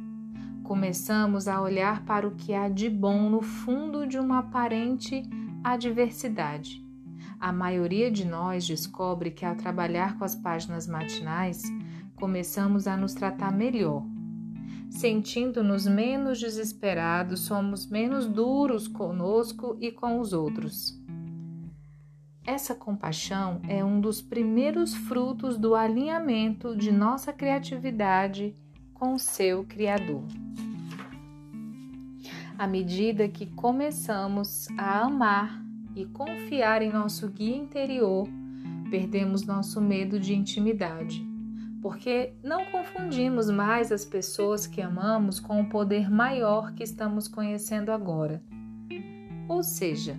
Começamos 0.65 1.47
a 1.47 1.61
olhar 1.61 2.07
para 2.07 2.27
o 2.27 2.35
que 2.37 2.55
há 2.55 2.71
de 2.71 2.89
bom 2.89 3.29
no 3.29 3.43
fundo 3.43 4.07
de 4.07 4.19
uma 4.19 4.39
aparente 4.39 5.23
adversidade. 5.63 6.83
A 7.39 7.53
maioria 7.53 8.11
de 8.11 8.25
nós 8.25 8.67
descobre 8.67 9.31
que 9.31 9.45
ao 9.45 9.55
trabalhar 9.55 10.17
com 10.17 10.25
as 10.25 10.35
páginas 10.35 10.87
matinais, 10.87 11.63
começamos 12.17 12.87
a 12.87 12.97
nos 12.97 13.13
tratar 13.13 13.53
melhor. 13.53 14.03
Sentindo-nos 14.89 15.87
menos 15.87 16.41
desesperados, 16.41 17.41
somos 17.41 17.87
menos 17.87 18.27
duros 18.27 18.89
conosco 18.89 19.77
e 19.79 19.93
com 19.93 20.19
os 20.19 20.33
outros. 20.33 21.00
Essa 22.53 22.75
compaixão 22.75 23.61
é 23.69 23.85
um 23.85 24.01
dos 24.01 24.21
primeiros 24.21 24.93
frutos 24.93 25.57
do 25.57 25.73
alinhamento 25.73 26.75
de 26.75 26.91
nossa 26.91 27.33
criatividade 27.33 28.57
com 28.93 29.15
o 29.15 29.21
seu 29.21 29.63
Criador. 29.63 30.25
À 32.59 32.67
medida 32.67 33.29
que 33.29 33.47
começamos 33.47 34.67
a 34.77 35.03
amar 35.03 35.63
e 35.95 36.05
confiar 36.07 36.83
em 36.83 36.91
nosso 36.91 37.29
guia 37.29 37.55
interior, 37.55 38.27
perdemos 38.91 39.47
nosso 39.47 39.81
medo 39.81 40.19
de 40.19 40.35
intimidade, 40.35 41.25
porque 41.81 42.35
não 42.43 42.65
confundimos 42.65 43.49
mais 43.49 43.93
as 43.93 44.05
pessoas 44.05 44.67
que 44.67 44.83
amamos 44.83 45.39
com 45.39 45.61
o 45.61 45.69
poder 45.69 46.11
maior 46.11 46.75
que 46.75 46.83
estamos 46.83 47.29
conhecendo 47.29 47.93
agora. 47.93 48.43
Ou 49.49 49.63
seja, 49.63 50.19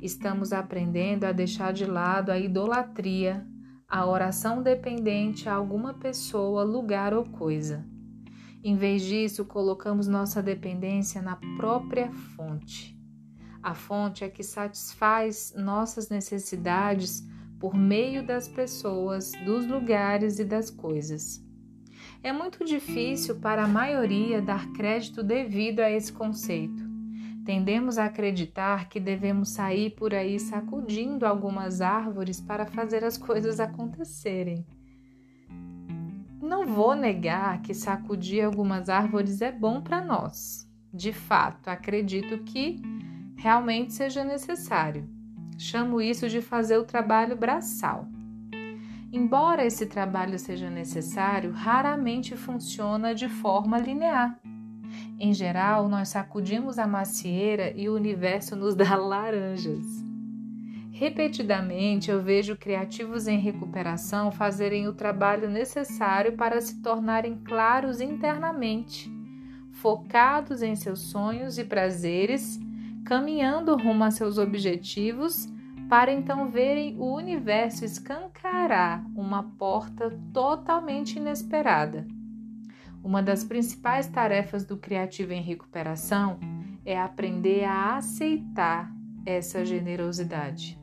estamos 0.00 0.52
aprendendo 0.52 1.24
a 1.24 1.32
deixar 1.32 1.72
de 1.72 1.84
lado 1.84 2.30
a 2.30 2.38
idolatria, 2.38 3.46
a 3.88 4.06
oração 4.06 4.62
dependente 4.62 5.48
a 5.48 5.54
alguma 5.54 5.94
pessoa, 5.94 6.62
lugar 6.62 7.12
ou 7.12 7.24
coisa. 7.24 7.84
Em 8.62 8.76
vez 8.76 9.02
disso, 9.02 9.44
colocamos 9.44 10.06
nossa 10.06 10.42
dependência 10.42 11.20
na 11.20 11.36
própria 11.56 12.10
fonte. 12.12 12.98
A 13.62 13.74
fonte 13.74 14.24
é 14.24 14.28
que 14.28 14.42
satisfaz 14.42 15.54
nossas 15.56 16.08
necessidades 16.08 17.26
por 17.58 17.74
meio 17.74 18.24
das 18.24 18.48
pessoas, 18.48 19.32
dos 19.44 19.66
lugares 19.66 20.38
e 20.38 20.44
das 20.44 20.70
coisas. 20.70 21.44
É 22.22 22.32
muito 22.32 22.64
difícil 22.64 23.36
para 23.36 23.64
a 23.64 23.68
maioria 23.68 24.40
dar 24.40 24.70
crédito 24.72 25.22
devido 25.22 25.80
a 25.80 25.90
esse 25.90 26.12
conceito. 26.12 26.89
Tendemos 27.44 27.98
a 27.98 28.04
acreditar 28.04 28.88
que 28.88 29.00
devemos 29.00 29.50
sair 29.50 29.90
por 29.90 30.14
aí 30.14 30.38
sacudindo 30.38 31.26
algumas 31.26 31.80
árvores 31.80 32.40
para 32.40 32.66
fazer 32.66 33.02
as 33.04 33.16
coisas 33.16 33.58
acontecerem. 33.58 34.64
Não 36.40 36.66
vou 36.66 36.94
negar 36.94 37.62
que 37.62 37.72
sacudir 37.72 38.44
algumas 38.44 38.88
árvores 38.88 39.40
é 39.40 39.50
bom 39.50 39.80
para 39.80 40.04
nós. 40.04 40.68
De 40.92 41.12
fato, 41.12 41.68
acredito 41.68 42.38
que 42.44 42.80
realmente 43.36 43.92
seja 43.94 44.24
necessário. 44.24 45.08
Chamo 45.58 46.00
isso 46.00 46.28
de 46.28 46.40
fazer 46.40 46.78
o 46.78 46.84
trabalho 46.84 47.36
braçal. 47.36 48.06
Embora 49.12 49.64
esse 49.64 49.86
trabalho 49.86 50.38
seja 50.38 50.70
necessário, 50.70 51.52
raramente 51.52 52.36
funciona 52.36 53.14
de 53.14 53.28
forma 53.28 53.78
linear. 53.78 54.40
Em 55.22 55.34
geral, 55.34 55.86
nós 55.86 56.08
sacudimos 56.08 56.78
a 56.78 56.86
macieira 56.86 57.74
e 57.76 57.90
o 57.90 57.94
universo 57.94 58.56
nos 58.56 58.74
dá 58.74 58.96
laranjas. 58.96 59.84
Repetidamente, 60.90 62.10
eu 62.10 62.22
vejo 62.22 62.56
criativos 62.56 63.28
em 63.28 63.38
recuperação 63.38 64.32
fazerem 64.32 64.88
o 64.88 64.94
trabalho 64.94 65.50
necessário 65.50 66.38
para 66.38 66.58
se 66.62 66.80
tornarem 66.80 67.36
claros 67.44 68.00
internamente, 68.00 69.12
focados 69.72 70.62
em 70.62 70.74
seus 70.74 71.10
sonhos 71.10 71.58
e 71.58 71.64
prazeres, 71.64 72.58
caminhando 73.04 73.76
rumo 73.76 74.04
a 74.04 74.10
seus 74.10 74.38
objetivos, 74.38 75.46
para 75.86 76.10
então 76.10 76.48
verem 76.48 76.96
o 76.98 77.14
universo 77.14 77.84
escancarar 77.84 79.04
uma 79.14 79.42
porta 79.42 80.18
totalmente 80.32 81.18
inesperada. 81.18 82.06
Uma 83.02 83.22
das 83.22 83.42
principais 83.42 84.06
tarefas 84.06 84.64
do 84.64 84.76
criativo 84.76 85.32
em 85.32 85.42
recuperação 85.42 86.38
é 86.84 86.98
aprender 86.98 87.64
a 87.64 87.96
aceitar 87.96 88.92
essa 89.24 89.64
generosidade. 89.64 90.78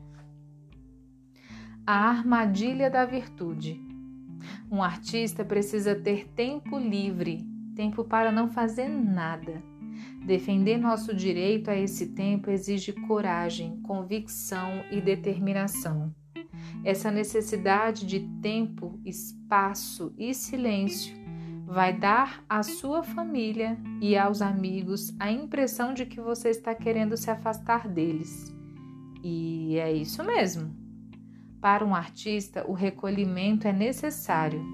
A 1.86 2.10
armadilha 2.10 2.90
da 2.90 3.04
virtude. 3.04 3.80
Um 4.70 4.82
artista 4.82 5.44
precisa 5.44 5.94
ter 5.94 6.28
tempo 6.28 6.78
livre, 6.78 7.46
tempo 7.74 8.04
para 8.04 8.30
não 8.30 8.48
fazer 8.48 8.88
nada. 8.88 9.62
Defender 10.26 10.76
nosso 10.76 11.14
direito 11.14 11.70
a 11.70 11.76
esse 11.76 12.08
tempo 12.08 12.50
exige 12.50 12.92
coragem, 12.92 13.80
convicção 13.82 14.84
e 14.90 15.00
determinação. 15.00 16.14
Essa 16.84 17.10
necessidade 17.10 18.04
de 18.06 18.20
tempo, 18.42 19.00
espaço 19.04 20.12
e 20.18 20.34
silêncio 20.34 21.27
vai 21.68 21.92
dar 21.92 22.42
à 22.48 22.62
sua 22.62 23.02
família 23.02 23.76
e 24.00 24.16
aos 24.16 24.40
amigos 24.40 25.14
a 25.20 25.30
impressão 25.30 25.92
de 25.92 26.06
que 26.06 26.18
você 26.18 26.48
está 26.48 26.74
querendo 26.74 27.14
se 27.14 27.30
afastar 27.30 27.86
deles. 27.86 28.50
E 29.22 29.76
é 29.76 29.92
isso 29.92 30.24
mesmo. 30.24 30.74
Para 31.60 31.84
um 31.84 31.94
artista, 31.94 32.64
o 32.66 32.72
recolhimento 32.72 33.68
é 33.68 33.72
necessário. 33.72 34.64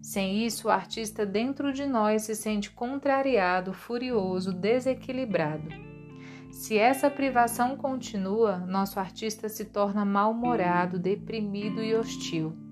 Sem 0.00 0.46
isso, 0.46 0.68
o 0.68 0.70
artista 0.70 1.26
dentro 1.26 1.72
de 1.72 1.84
nós 1.84 2.22
se 2.22 2.36
sente 2.36 2.70
contrariado, 2.70 3.72
furioso, 3.72 4.52
desequilibrado. 4.52 5.68
Se 6.52 6.78
essa 6.78 7.10
privação 7.10 7.76
continua, 7.76 8.58
nosso 8.58 9.00
artista 9.00 9.48
se 9.48 9.64
torna 9.64 10.04
mal-humorado, 10.04 11.00
deprimido 11.00 11.82
e 11.82 11.96
hostil. 11.96 12.67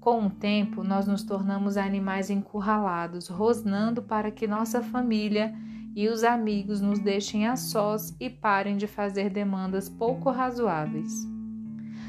Com 0.00 0.26
o 0.26 0.30
tempo, 0.30 0.82
nós 0.82 1.06
nos 1.06 1.22
tornamos 1.22 1.76
animais 1.76 2.30
encurralados, 2.30 3.28
rosnando 3.28 4.02
para 4.02 4.30
que 4.30 4.46
nossa 4.46 4.82
família 4.82 5.54
e 5.94 6.08
os 6.08 6.24
amigos 6.24 6.80
nos 6.80 6.98
deixem 6.98 7.46
a 7.46 7.54
sós 7.54 8.16
e 8.18 8.30
parem 8.30 8.78
de 8.78 8.86
fazer 8.86 9.28
demandas 9.28 9.90
pouco 9.90 10.30
razoáveis. 10.30 11.28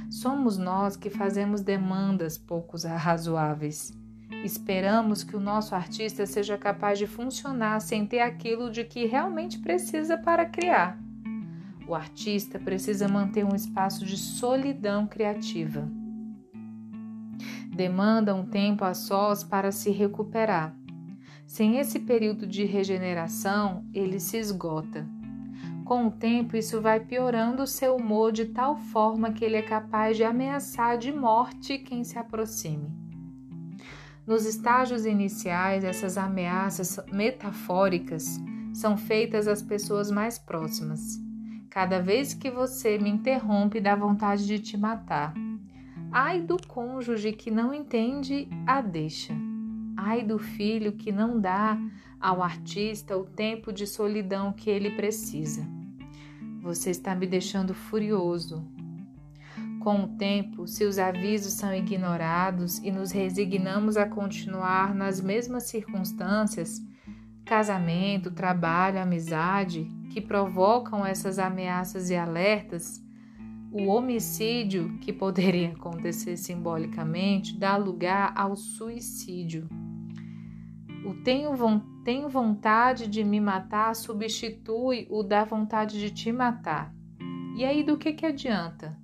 Somos 0.09 0.57
nós 0.57 0.95
que 0.95 1.09
fazemos 1.09 1.59
demandas 1.59 2.37
pouco 2.37 2.77
razoáveis. 2.77 3.91
Esperamos 4.41 5.21
que 5.25 5.35
o 5.35 5.39
nosso 5.41 5.75
artista 5.75 6.25
seja 6.25 6.57
capaz 6.57 6.97
de 6.97 7.05
funcionar 7.05 7.81
sem 7.81 8.05
ter 8.07 8.21
aquilo 8.21 8.71
de 8.71 8.85
que 8.85 9.05
realmente 9.05 9.59
precisa 9.59 10.17
para 10.17 10.45
criar. 10.45 10.97
O 11.85 11.93
artista 11.93 12.57
precisa 12.57 13.09
manter 13.09 13.43
um 13.43 13.53
espaço 13.53 14.05
de 14.05 14.15
solidão 14.15 15.05
criativa 15.05 16.00
demanda 17.81 18.35
um 18.35 18.45
tempo 18.45 18.85
a 18.85 18.93
sós 18.93 19.43
para 19.43 19.71
se 19.71 19.89
recuperar. 19.89 20.77
Sem 21.47 21.79
esse 21.79 21.99
período 21.99 22.45
de 22.45 22.63
regeneração, 22.63 23.83
ele 23.91 24.19
se 24.19 24.37
esgota. 24.37 25.03
Com 25.83 26.05
o 26.05 26.11
tempo, 26.11 26.55
isso 26.55 26.79
vai 26.79 26.99
piorando 26.99 27.63
o 27.63 27.67
seu 27.67 27.95
humor 27.95 28.31
de 28.31 28.45
tal 28.45 28.77
forma 28.77 29.33
que 29.33 29.43
ele 29.43 29.57
é 29.57 29.63
capaz 29.63 30.15
de 30.15 30.23
ameaçar 30.23 30.95
de 30.95 31.11
morte 31.11 31.79
quem 31.79 32.03
se 32.03 32.19
aproxime. 32.19 32.87
Nos 34.27 34.45
estágios 34.45 35.07
iniciais, 35.07 35.83
essas 35.83 36.19
ameaças 36.19 36.99
metafóricas 37.11 38.39
são 38.75 38.95
feitas 38.95 39.47
às 39.47 39.63
pessoas 39.63 40.11
mais 40.11 40.37
próximas. 40.37 41.19
Cada 41.67 41.99
vez 41.99 42.35
que 42.35 42.51
você 42.51 42.99
me 42.99 43.09
interrompe, 43.09 43.81
dá 43.81 43.95
vontade 43.95 44.45
de 44.45 44.59
te 44.59 44.77
matar. 44.77 45.33
Ai 46.13 46.41
do 46.41 46.57
cônjuge 46.67 47.31
que 47.31 47.49
não 47.49 47.73
entende 47.73 48.45
a 48.67 48.81
deixa. 48.81 49.33
Ai 49.95 50.21
do 50.21 50.37
filho 50.37 50.91
que 50.91 51.09
não 51.09 51.39
dá 51.39 51.79
ao 52.19 52.43
artista 52.43 53.15
o 53.17 53.23
tempo 53.23 53.71
de 53.71 53.87
solidão 53.87 54.51
que 54.51 54.69
ele 54.69 54.91
precisa. 54.91 55.65
Você 56.61 56.89
está 56.89 57.15
me 57.15 57.25
deixando 57.25 57.73
furioso. 57.73 58.61
Com 59.79 60.03
o 60.03 60.07
tempo, 60.17 60.67
se 60.67 60.83
os 60.83 60.99
avisos 60.99 61.53
são 61.53 61.73
ignorados 61.73 62.79
e 62.79 62.91
nos 62.91 63.11
resignamos 63.11 63.95
a 63.95 64.05
continuar 64.05 64.93
nas 64.93 65.21
mesmas 65.21 65.63
circunstâncias, 65.63 66.85
casamento, 67.45 68.29
trabalho, 68.29 68.99
amizade, 68.99 69.89
que 70.11 70.19
provocam 70.19 71.05
essas 71.05 71.39
ameaças 71.39 72.09
e 72.09 72.17
alertas, 72.17 73.00
o 73.71 73.87
homicídio, 73.87 74.97
que 74.99 75.13
poderia 75.13 75.69
acontecer 75.69 76.35
simbolicamente, 76.35 77.57
dá 77.57 77.77
lugar 77.77 78.33
ao 78.35 78.55
suicídio. 78.55 79.69
O 81.05 81.13
tenho, 81.23 81.51
tenho 82.03 82.27
vontade 82.27 83.07
de 83.07 83.23
me 83.23 83.39
matar 83.39 83.95
substitui 83.95 85.07
o 85.09 85.23
da 85.23 85.45
vontade 85.45 85.99
de 85.99 86.11
te 86.11 86.31
matar. 86.31 86.93
E 87.55 87.63
aí, 87.63 87.81
do 87.81 87.97
que, 87.97 88.11
que 88.11 88.25
adianta? 88.25 88.99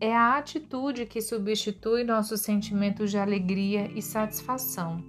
É 0.00 0.14
a 0.14 0.38
atitude 0.38 1.04
que 1.04 1.20
substitui 1.20 2.04
nossos 2.04 2.40
sentimentos 2.40 3.10
de 3.10 3.18
alegria 3.18 3.90
e 3.92 4.00
satisfação. 4.00 5.02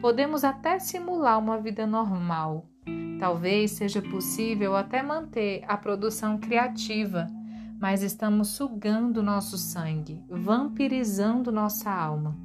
Podemos 0.00 0.44
até 0.44 0.78
simular 0.78 1.38
uma 1.38 1.60
vida 1.60 1.86
normal. 1.86 2.66
Talvez 3.20 3.72
seja 3.72 4.00
possível 4.00 4.74
até 4.74 5.02
manter 5.02 5.62
a 5.68 5.76
produção 5.76 6.38
criativa 6.38 7.28
mas 7.82 8.00
estamos 8.00 8.50
sugando 8.50 9.24
nosso 9.24 9.58
sangue, 9.58 10.22
vampirizando 10.30 11.50
nossa 11.50 11.90
alma. 11.90 12.38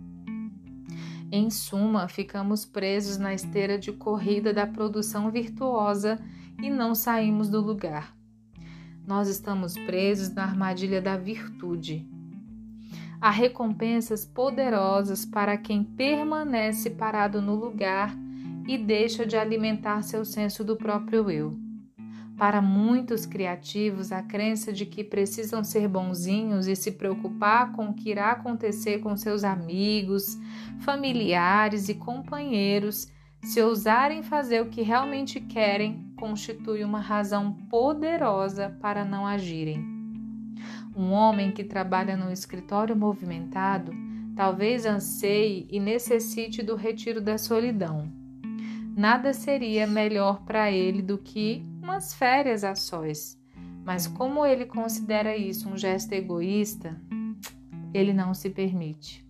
Em 1.31 1.51
suma, 1.51 2.07
ficamos 2.07 2.65
presos 2.65 3.19
na 3.19 3.35
esteira 3.35 3.77
de 3.77 3.91
corrida 3.91 4.51
da 4.51 4.65
produção 4.65 5.29
virtuosa 5.29 6.19
e 6.59 6.71
não 6.71 6.95
saímos 6.95 7.49
do 7.49 7.61
lugar. 7.61 8.17
Nós 9.05 9.27
estamos 9.27 9.75
presos 9.75 10.33
na 10.33 10.41
armadilha 10.41 10.99
da 10.99 11.15
virtude. 11.15 12.09
Há 13.21 13.29
recompensas 13.29 14.25
poderosas 14.25 15.23
para 15.23 15.55
quem 15.55 15.83
permanece 15.83 16.89
parado 16.89 17.43
no 17.43 17.53
lugar 17.53 18.17
e 18.67 18.75
deixa 18.75 19.23
de 19.23 19.37
alimentar 19.37 20.01
seu 20.01 20.25
senso 20.25 20.63
do 20.63 20.75
próprio 20.75 21.29
eu. 21.29 21.66
Para 22.37 22.61
muitos 22.61 23.25
criativos, 23.25 24.11
a 24.11 24.21
crença 24.21 24.71
de 24.71 24.85
que 24.85 25.03
precisam 25.03 25.63
ser 25.63 25.87
bonzinhos 25.87 26.67
e 26.67 26.75
se 26.75 26.91
preocupar 26.91 27.71
com 27.71 27.87
o 27.87 27.93
que 27.93 28.11
irá 28.11 28.29
acontecer 28.29 28.99
com 28.99 29.17
seus 29.17 29.43
amigos, 29.43 30.37
familiares 30.81 31.89
e 31.89 31.95
companheiros, 31.95 33.11
se 33.41 33.59
ousarem 33.61 34.21
fazer 34.21 34.61
o 34.61 34.69
que 34.69 34.83
realmente 34.83 35.39
querem, 35.39 36.13
constitui 36.15 36.83
uma 36.83 36.99
razão 36.99 37.53
poderosa 37.71 38.77
para 38.81 39.03
não 39.03 39.25
agirem. 39.25 39.83
Um 40.95 41.11
homem 41.11 41.51
que 41.51 41.63
trabalha 41.63 42.15
num 42.15 42.31
escritório 42.31 42.95
movimentado 42.95 43.91
talvez 44.35 44.85
anseie 44.85 45.67
e 45.71 45.79
necessite 45.79 46.61
do 46.61 46.75
retiro 46.75 47.19
da 47.19 47.39
solidão. 47.39 48.07
Nada 48.95 49.33
seria 49.33 49.87
melhor 49.87 50.43
para 50.43 50.71
ele 50.71 51.01
do 51.01 51.17
que 51.17 51.65
umas 51.87 52.13
férias 52.13 52.65
a 52.65 52.75
sós. 52.75 53.39
Mas 53.85 54.05
como 54.05 54.45
ele 54.45 54.65
considera 54.65 55.37
isso 55.37 55.69
um 55.69 55.77
gesto 55.77 56.11
egoísta, 56.11 57.01
ele 57.93 58.11
não 58.11 58.33
se 58.33 58.49
permite. 58.49 59.25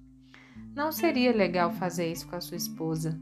Não 0.76 0.92
seria 0.92 1.32
legal 1.32 1.72
fazer 1.72 2.12
isso 2.12 2.28
com 2.28 2.36
a 2.36 2.42
sua 2.42 2.58
esposa. 2.58 3.16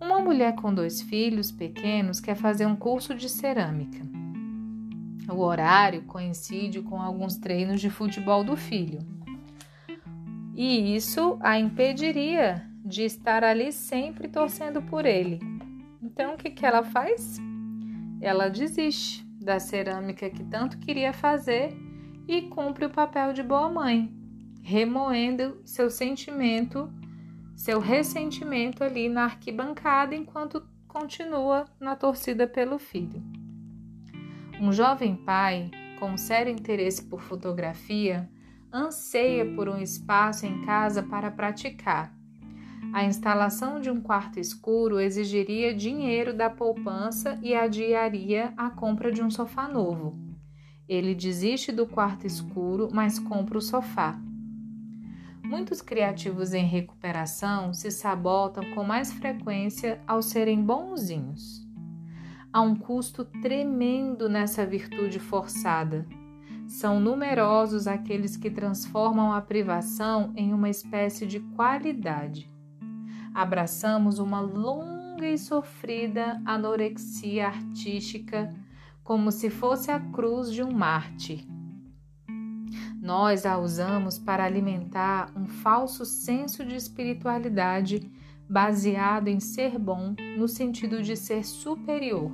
Uma 0.00 0.18
mulher 0.18 0.54
com 0.54 0.72
dois 0.72 1.02
filhos 1.02 1.52
pequenos 1.52 2.20
quer 2.20 2.36
fazer 2.36 2.64
um 2.64 2.74
curso 2.74 3.14
de 3.14 3.28
cerâmica. 3.28 4.00
O 5.30 5.40
horário 5.40 6.04
coincide 6.04 6.80
com 6.80 7.00
alguns 7.00 7.36
treinos 7.36 7.82
de 7.82 7.90
futebol 7.90 8.42
do 8.42 8.56
filho. 8.56 9.00
E 10.54 10.96
isso 10.96 11.36
a 11.40 11.58
impediria 11.58 12.66
de 12.82 13.02
estar 13.02 13.44
ali 13.44 13.72
sempre 13.72 14.26
torcendo 14.26 14.80
por 14.80 15.04
ele. 15.04 15.53
Então, 16.14 16.34
o 16.34 16.36
que, 16.36 16.48
que 16.48 16.64
ela 16.64 16.84
faz? 16.84 17.38
Ela 18.20 18.48
desiste 18.48 19.26
da 19.40 19.58
cerâmica 19.58 20.30
que 20.30 20.44
tanto 20.44 20.78
queria 20.78 21.12
fazer 21.12 21.76
e 22.28 22.42
cumpre 22.42 22.86
o 22.86 22.90
papel 22.90 23.32
de 23.32 23.42
boa 23.42 23.68
mãe, 23.68 24.14
remoendo 24.62 25.60
seu 25.64 25.90
sentimento, 25.90 26.88
seu 27.56 27.80
ressentimento 27.80 28.84
ali 28.84 29.08
na 29.08 29.24
arquibancada 29.24 30.14
enquanto 30.14 30.64
continua 30.86 31.64
na 31.80 31.96
torcida 31.96 32.46
pelo 32.46 32.78
filho. 32.78 33.20
Um 34.60 34.72
jovem 34.72 35.16
pai 35.16 35.68
com 35.98 36.16
sério 36.16 36.52
interesse 36.52 37.02
por 37.02 37.22
fotografia 37.22 38.30
anseia 38.72 39.44
por 39.56 39.68
um 39.68 39.78
espaço 39.78 40.46
em 40.46 40.64
casa 40.64 41.02
para 41.02 41.28
praticar. 41.28 42.14
A 42.94 43.02
instalação 43.02 43.80
de 43.80 43.90
um 43.90 44.00
quarto 44.00 44.38
escuro 44.38 45.00
exigiria 45.00 45.74
dinheiro 45.74 46.32
da 46.32 46.48
poupança 46.48 47.36
e 47.42 47.52
adiaria 47.52 48.54
a 48.56 48.70
compra 48.70 49.10
de 49.10 49.20
um 49.20 49.28
sofá 49.28 49.66
novo. 49.66 50.16
Ele 50.88 51.12
desiste 51.12 51.72
do 51.72 51.88
quarto 51.88 52.24
escuro, 52.24 52.88
mas 52.92 53.18
compra 53.18 53.58
o 53.58 53.60
sofá. 53.60 54.16
Muitos 55.42 55.82
criativos 55.82 56.54
em 56.54 56.64
recuperação 56.64 57.74
se 57.74 57.90
sabotam 57.90 58.62
com 58.76 58.84
mais 58.84 59.12
frequência 59.12 60.00
ao 60.06 60.22
serem 60.22 60.62
bonzinhos. 60.62 61.66
Há 62.52 62.60
um 62.60 62.76
custo 62.76 63.24
tremendo 63.24 64.28
nessa 64.28 64.64
virtude 64.64 65.18
forçada. 65.18 66.06
São 66.68 67.00
numerosos 67.00 67.88
aqueles 67.88 68.36
que 68.36 68.52
transformam 68.52 69.32
a 69.32 69.40
privação 69.40 70.32
em 70.36 70.54
uma 70.54 70.70
espécie 70.70 71.26
de 71.26 71.40
qualidade. 71.40 72.53
Abraçamos 73.34 74.20
uma 74.20 74.40
longa 74.40 75.26
e 75.28 75.36
sofrida 75.36 76.40
anorexia 76.46 77.48
artística 77.48 78.54
como 79.02 79.32
se 79.32 79.50
fosse 79.50 79.90
a 79.90 79.98
cruz 79.98 80.52
de 80.52 80.62
um 80.62 80.70
mártir. 80.70 81.44
Nós 83.02 83.44
a 83.44 83.58
usamos 83.58 84.18
para 84.18 84.44
alimentar 84.44 85.32
um 85.36 85.46
falso 85.46 86.04
senso 86.04 86.64
de 86.64 86.76
espiritualidade 86.76 88.08
baseado 88.48 89.28
em 89.28 89.40
ser 89.40 89.78
bom 89.78 90.14
no 90.38 90.46
sentido 90.46 91.02
de 91.02 91.16
ser 91.16 91.44
superior. 91.44 92.30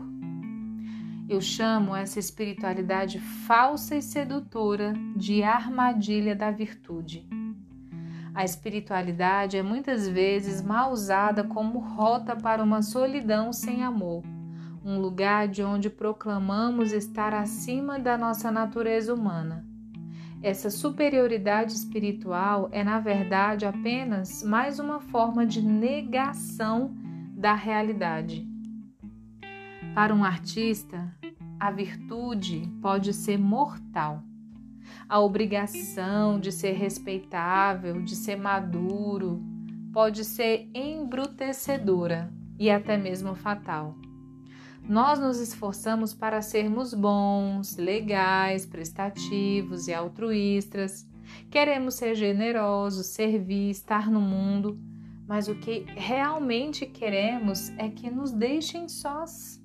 Eu 1.28 1.40
chamo 1.40 1.96
essa 1.96 2.18
espiritualidade 2.18 3.18
falsa 3.18 3.96
e 3.96 4.02
sedutora 4.02 4.92
de 5.16 5.42
armadilha 5.42 6.36
da 6.36 6.50
virtude. 6.50 7.39
A 8.40 8.44
espiritualidade 8.44 9.58
é 9.58 9.62
muitas 9.62 10.08
vezes 10.08 10.62
mal 10.62 10.92
usada 10.92 11.44
como 11.44 11.78
rota 11.78 12.34
para 12.34 12.64
uma 12.64 12.80
solidão 12.80 13.52
sem 13.52 13.84
amor, 13.84 14.24
um 14.82 14.98
lugar 14.98 15.46
de 15.46 15.62
onde 15.62 15.90
proclamamos 15.90 16.90
estar 16.90 17.34
acima 17.34 17.98
da 17.98 18.16
nossa 18.16 18.50
natureza 18.50 19.12
humana. 19.12 19.62
Essa 20.42 20.70
superioridade 20.70 21.74
espiritual 21.74 22.70
é, 22.72 22.82
na 22.82 22.98
verdade, 22.98 23.66
apenas 23.66 24.42
mais 24.42 24.78
uma 24.78 25.00
forma 25.00 25.44
de 25.44 25.60
negação 25.60 26.94
da 27.36 27.52
realidade. 27.52 28.48
Para 29.94 30.14
um 30.14 30.24
artista, 30.24 31.14
a 31.60 31.70
virtude 31.70 32.72
pode 32.80 33.12
ser 33.12 33.36
mortal. 33.36 34.22
A 35.10 35.18
obrigação 35.18 36.38
de 36.38 36.52
ser 36.52 36.70
respeitável, 36.74 38.00
de 38.00 38.14
ser 38.14 38.36
maduro, 38.36 39.42
pode 39.92 40.24
ser 40.24 40.70
embrutecedora 40.72 42.32
e 42.56 42.70
até 42.70 42.96
mesmo 42.96 43.34
fatal. 43.34 43.96
Nós 44.88 45.18
nos 45.18 45.40
esforçamos 45.40 46.14
para 46.14 46.40
sermos 46.40 46.94
bons, 46.94 47.76
legais, 47.76 48.64
prestativos 48.64 49.88
e 49.88 49.92
altruístas. 49.92 51.04
Queremos 51.50 51.94
ser 51.94 52.14
generosos, 52.14 53.08
servir, 53.08 53.68
estar 53.68 54.08
no 54.08 54.20
mundo, 54.20 54.78
mas 55.26 55.48
o 55.48 55.56
que 55.56 55.86
realmente 55.96 56.86
queremos 56.86 57.70
é 57.70 57.88
que 57.88 58.08
nos 58.08 58.30
deixem 58.30 58.88
sós 58.88 59.60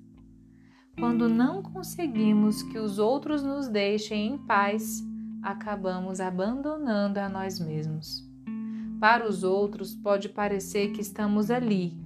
quando 0.98 1.28
não 1.28 1.62
conseguimos 1.62 2.64
que 2.64 2.80
os 2.80 2.98
outros 2.98 3.44
nos 3.44 3.68
deixem 3.68 4.32
em 4.32 4.38
paz, 4.38 5.04
acabamos 5.46 6.20
abandonando 6.20 7.20
a 7.20 7.28
nós 7.28 7.60
mesmos. 7.60 8.28
Para 8.98 9.28
os 9.28 9.44
outros, 9.44 9.94
pode 9.94 10.28
parecer 10.28 10.90
que 10.90 11.00
estamos 11.00 11.52
ali. 11.52 11.96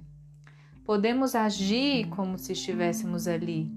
Podemos 0.85 1.33
agir 1.33 2.07
como 2.09 2.37
se 2.37 2.53
estivéssemos 2.53 3.27
ali, 3.27 3.71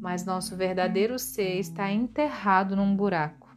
mas 0.00 0.24
nosso 0.24 0.56
verdadeiro 0.56 1.16
ser 1.16 1.60
está 1.60 1.92
enterrado 1.92 2.74
num 2.74 2.96
buraco. 2.96 3.54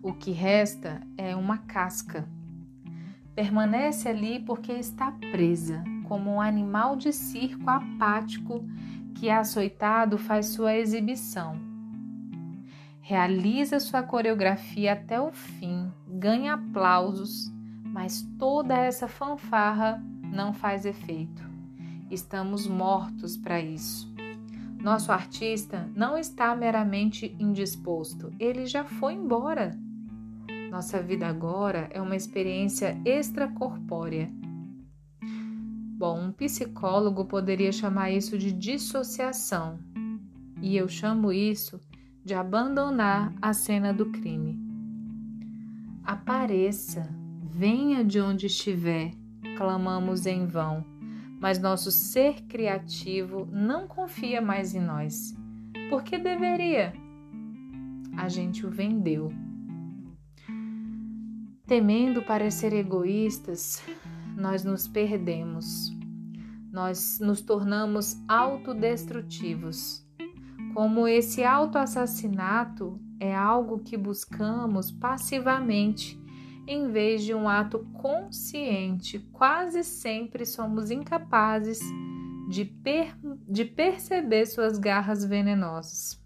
O 0.00 0.12
que 0.12 0.30
resta 0.30 1.02
é 1.18 1.34
uma 1.34 1.58
casca. 1.58 2.28
Permanece 3.34 4.08
ali 4.08 4.38
porque 4.38 4.70
está 4.70 5.10
presa, 5.32 5.82
como 6.04 6.30
um 6.30 6.40
animal 6.40 6.94
de 6.94 7.12
circo 7.12 7.68
apático 7.68 8.64
que 9.16 9.28
açoitado 9.28 10.16
faz 10.16 10.46
sua 10.46 10.76
exibição. 10.76 11.65
Realiza 13.08 13.78
sua 13.78 14.02
coreografia 14.02 14.94
até 14.94 15.20
o 15.20 15.30
fim, 15.30 15.92
ganha 16.08 16.54
aplausos, 16.54 17.48
mas 17.84 18.22
toda 18.36 18.76
essa 18.76 19.06
fanfarra 19.06 20.02
não 20.24 20.52
faz 20.52 20.84
efeito. 20.84 21.40
Estamos 22.10 22.66
mortos 22.66 23.36
para 23.36 23.60
isso. 23.60 24.12
Nosso 24.82 25.12
artista 25.12 25.88
não 25.94 26.18
está 26.18 26.52
meramente 26.56 27.36
indisposto, 27.38 28.32
ele 28.40 28.66
já 28.66 28.82
foi 28.82 29.14
embora. 29.14 29.78
Nossa 30.68 31.00
vida 31.00 31.28
agora 31.28 31.88
é 31.92 32.02
uma 32.02 32.16
experiência 32.16 33.00
extracorpórea 33.04 34.28
Bom, 35.96 36.24
um 36.24 36.32
psicólogo 36.32 37.24
poderia 37.24 37.70
chamar 37.70 38.10
isso 38.10 38.36
de 38.36 38.52
dissociação, 38.52 39.78
e 40.60 40.76
eu 40.76 40.88
chamo 40.88 41.32
isso 41.32 41.80
de 42.26 42.34
abandonar 42.34 43.32
a 43.40 43.52
cena 43.52 43.94
do 43.94 44.06
crime. 44.06 44.58
Apareça, 46.02 47.08
venha 47.40 48.04
de 48.04 48.20
onde 48.20 48.46
estiver, 48.46 49.12
clamamos 49.56 50.26
em 50.26 50.44
vão, 50.44 50.84
mas 51.40 51.60
nosso 51.60 51.92
ser 51.92 52.42
criativo 52.48 53.48
não 53.52 53.86
confia 53.86 54.42
mais 54.42 54.74
em 54.74 54.80
nós. 54.80 55.36
Por 55.88 56.02
que 56.02 56.18
deveria? 56.18 56.92
A 58.16 58.28
gente 58.28 58.66
o 58.66 58.70
vendeu. 58.70 59.32
Temendo 61.64 62.22
parecer 62.22 62.72
egoístas, 62.72 63.84
nós 64.36 64.64
nos 64.64 64.88
perdemos, 64.88 65.96
nós 66.72 67.20
nos 67.20 67.40
tornamos 67.40 68.20
autodestrutivos. 68.26 70.05
Como 70.76 71.08
esse 71.08 71.42
autoassassinato 71.42 73.00
é 73.18 73.34
algo 73.34 73.78
que 73.78 73.96
buscamos 73.96 74.90
passivamente, 74.90 76.20
em 76.66 76.90
vez 76.90 77.24
de 77.24 77.32
um 77.32 77.48
ato 77.48 77.78
consciente, 77.94 79.18
quase 79.32 79.82
sempre 79.82 80.44
somos 80.44 80.90
incapazes 80.90 81.80
de, 82.50 82.66
per 82.66 83.16
de 83.48 83.64
perceber 83.64 84.44
suas 84.44 84.76
garras 84.76 85.24
venenosas. 85.24 86.22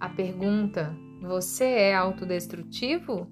A 0.00 0.08
pergunta: 0.08 0.92
você 1.22 1.66
é 1.66 1.94
autodestrutivo? 1.94 3.30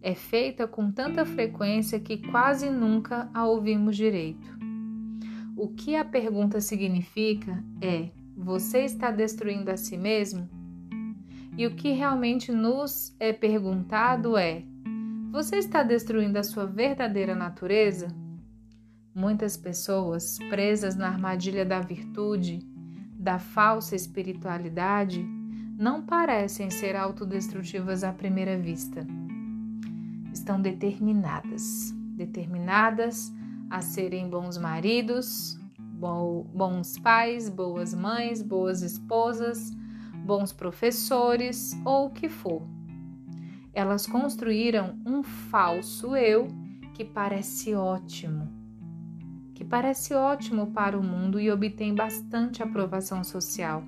é 0.00 0.14
feita 0.14 0.66
com 0.66 0.90
tanta 0.90 1.26
frequência 1.26 2.00
que 2.00 2.16
quase 2.28 2.70
nunca 2.70 3.28
a 3.34 3.44
ouvimos 3.44 3.96
direito. 3.96 4.56
O 5.54 5.68
que 5.74 5.94
a 5.94 6.04
pergunta 6.06 6.58
significa 6.58 7.62
é: 7.82 8.10
você 8.36 8.80
está 8.84 9.10
destruindo 9.10 9.70
a 9.70 9.76
si 9.76 9.96
mesmo? 9.96 10.48
E 11.56 11.66
o 11.66 11.74
que 11.74 11.92
realmente 11.92 12.52
nos 12.52 13.16
é 13.18 13.32
perguntado 13.32 14.36
é: 14.36 14.62
você 15.32 15.56
está 15.56 15.82
destruindo 15.82 16.38
a 16.38 16.42
sua 16.42 16.66
verdadeira 16.66 17.34
natureza? 17.34 18.08
Muitas 19.14 19.56
pessoas, 19.56 20.38
presas 20.50 20.94
na 20.94 21.08
armadilha 21.08 21.64
da 21.64 21.80
virtude, 21.80 22.60
da 23.18 23.38
falsa 23.38 23.96
espiritualidade, 23.96 25.26
não 25.78 26.02
parecem 26.02 26.68
ser 26.70 26.94
autodestrutivas 26.94 28.04
à 28.04 28.12
primeira 28.12 28.58
vista. 28.58 29.06
Estão 30.30 30.60
determinadas, 30.60 31.90
determinadas 32.14 33.32
a 33.70 33.80
serem 33.80 34.28
bons 34.28 34.58
maridos, 34.58 35.58
bons 35.96 36.98
pais, 36.98 37.48
boas 37.48 37.94
mães, 37.94 38.42
boas 38.42 38.82
esposas, 38.82 39.70
bons 40.24 40.52
professores 40.52 41.72
ou 41.84 42.06
o 42.06 42.10
que 42.10 42.28
for. 42.28 42.62
Elas 43.72 44.06
construíram 44.06 44.98
um 45.06 45.22
falso 45.22 46.16
eu 46.16 46.48
que 46.94 47.04
parece 47.04 47.74
ótimo, 47.74 48.48
que 49.54 49.64
parece 49.64 50.14
ótimo 50.14 50.68
para 50.68 50.98
o 50.98 51.02
mundo 51.02 51.38
e 51.38 51.50
obtém 51.50 51.94
bastante 51.94 52.62
aprovação 52.62 53.22
social. 53.22 53.82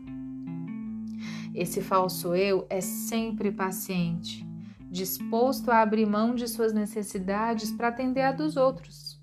Esse 1.54 1.80
falso 1.80 2.34
eu 2.34 2.66
é 2.68 2.80
sempre 2.80 3.50
paciente, 3.50 4.46
disposto 4.90 5.70
a 5.70 5.80
abrir 5.80 6.06
mão 6.06 6.34
de 6.34 6.46
suas 6.46 6.72
necessidades 6.72 7.72
para 7.72 7.88
atender 7.88 8.22
a 8.22 8.32
dos 8.32 8.56
outros. 8.56 9.18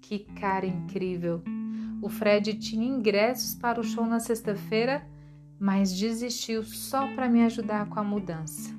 Que 0.00 0.20
cara 0.20 0.66
incrível! 0.66 1.42
O 2.04 2.08
Fred 2.10 2.52
tinha 2.56 2.86
ingressos 2.86 3.54
para 3.54 3.80
o 3.80 3.82
show 3.82 4.04
na 4.04 4.20
sexta-feira, 4.20 5.02
mas 5.58 5.90
desistiu 5.90 6.62
só 6.62 7.06
para 7.14 7.30
me 7.30 7.42
ajudar 7.42 7.88
com 7.88 7.98
a 7.98 8.04
mudança. 8.04 8.74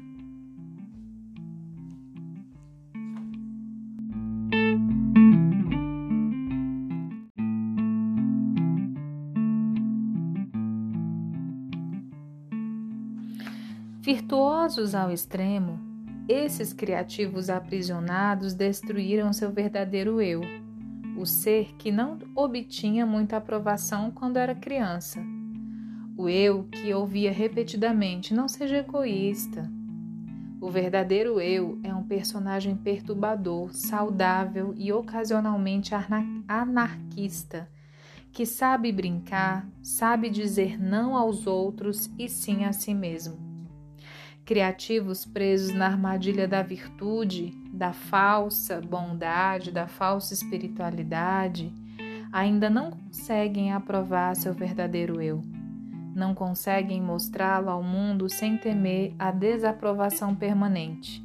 Virtuosos 14.02 14.94
ao 14.94 15.12
extremo, 15.12 15.80
esses 16.30 16.74
criativos 16.74 17.50
aprisionados 17.50 18.54
destruíram 18.54 19.34
seu 19.34 19.52
verdadeiro 19.52 20.22
eu, 20.22 20.42
o 21.18 21.26
ser 21.26 21.76
que 21.78 21.92
não 21.92 22.20
obtinha 22.36 23.06
muita 23.06 23.38
aprovação 23.38 24.12
quando 24.12 24.38
era 24.38 24.54
criança. 24.54 25.22
O 26.18 26.30
eu 26.30 26.64
que 26.66 26.94
ouvia 26.94 27.32
repetidamente: 27.32 28.34
não 28.34 28.48
seja 28.48 28.78
egoísta. 28.78 29.70
O 30.62 30.70
verdadeiro 30.70 31.40
eu 31.40 31.80
é 31.84 31.94
um 31.94 32.04
personagem 32.04 32.76
perturbador, 32.76 33.74
saudável 33.74 34.74
e 34.78 34.92
ocasionalmente 34.92 35.94
anarquista, 36.48 37.70
que 38.32 38.46
sabe 38.46 38.92
brincar, 38.92 39.68
sabe 39.84 40.30
dizer 40.30 40.82
não 40.82 41.16
aos 41.16 41.46
outros 41.46 42.10
e 42.18 42.28
sim 42.28 42.64
a 42.64 42.74
si 42.74 42.94
mesmo 42.94 43.46
criativos 44.46 45.26
presos 45.26 45.74
na 45.74 45.88
armadilha 45.88 46.48
da 46.48 46.62
virtude, 46.62 47.52
da 47.76 47.92
falsa 47.92 48.80
bondade, 48.80 49.72
da 49.72 49.86
falsa 49.86 50.34
espiritualidade, 50.34 51.72
ainda 52.32 52.70
não 52.70 52.90
conseguem 52.90 53.74
aprovar 53.74 54.36
seu 54.36 54.54
verdadeiro 54.54 55.22
eu. 55.22 55.44
Não 56.16 56.34
conseguem 56.34 57.02
mostrá-lo 57.02 57.70
ao 57.70 57.84
mundo 57.84 58.30
sem 58.30 58.58
temer 58.58 59.14
a 59.20 59.32
desaprovação 59.32 60.34
permanente. 60.34 61.22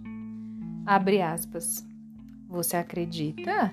Abre 0.85 1.23
aspas. 1.23 1.87
Você 2.49 2.77
acredita? 2.77 3.73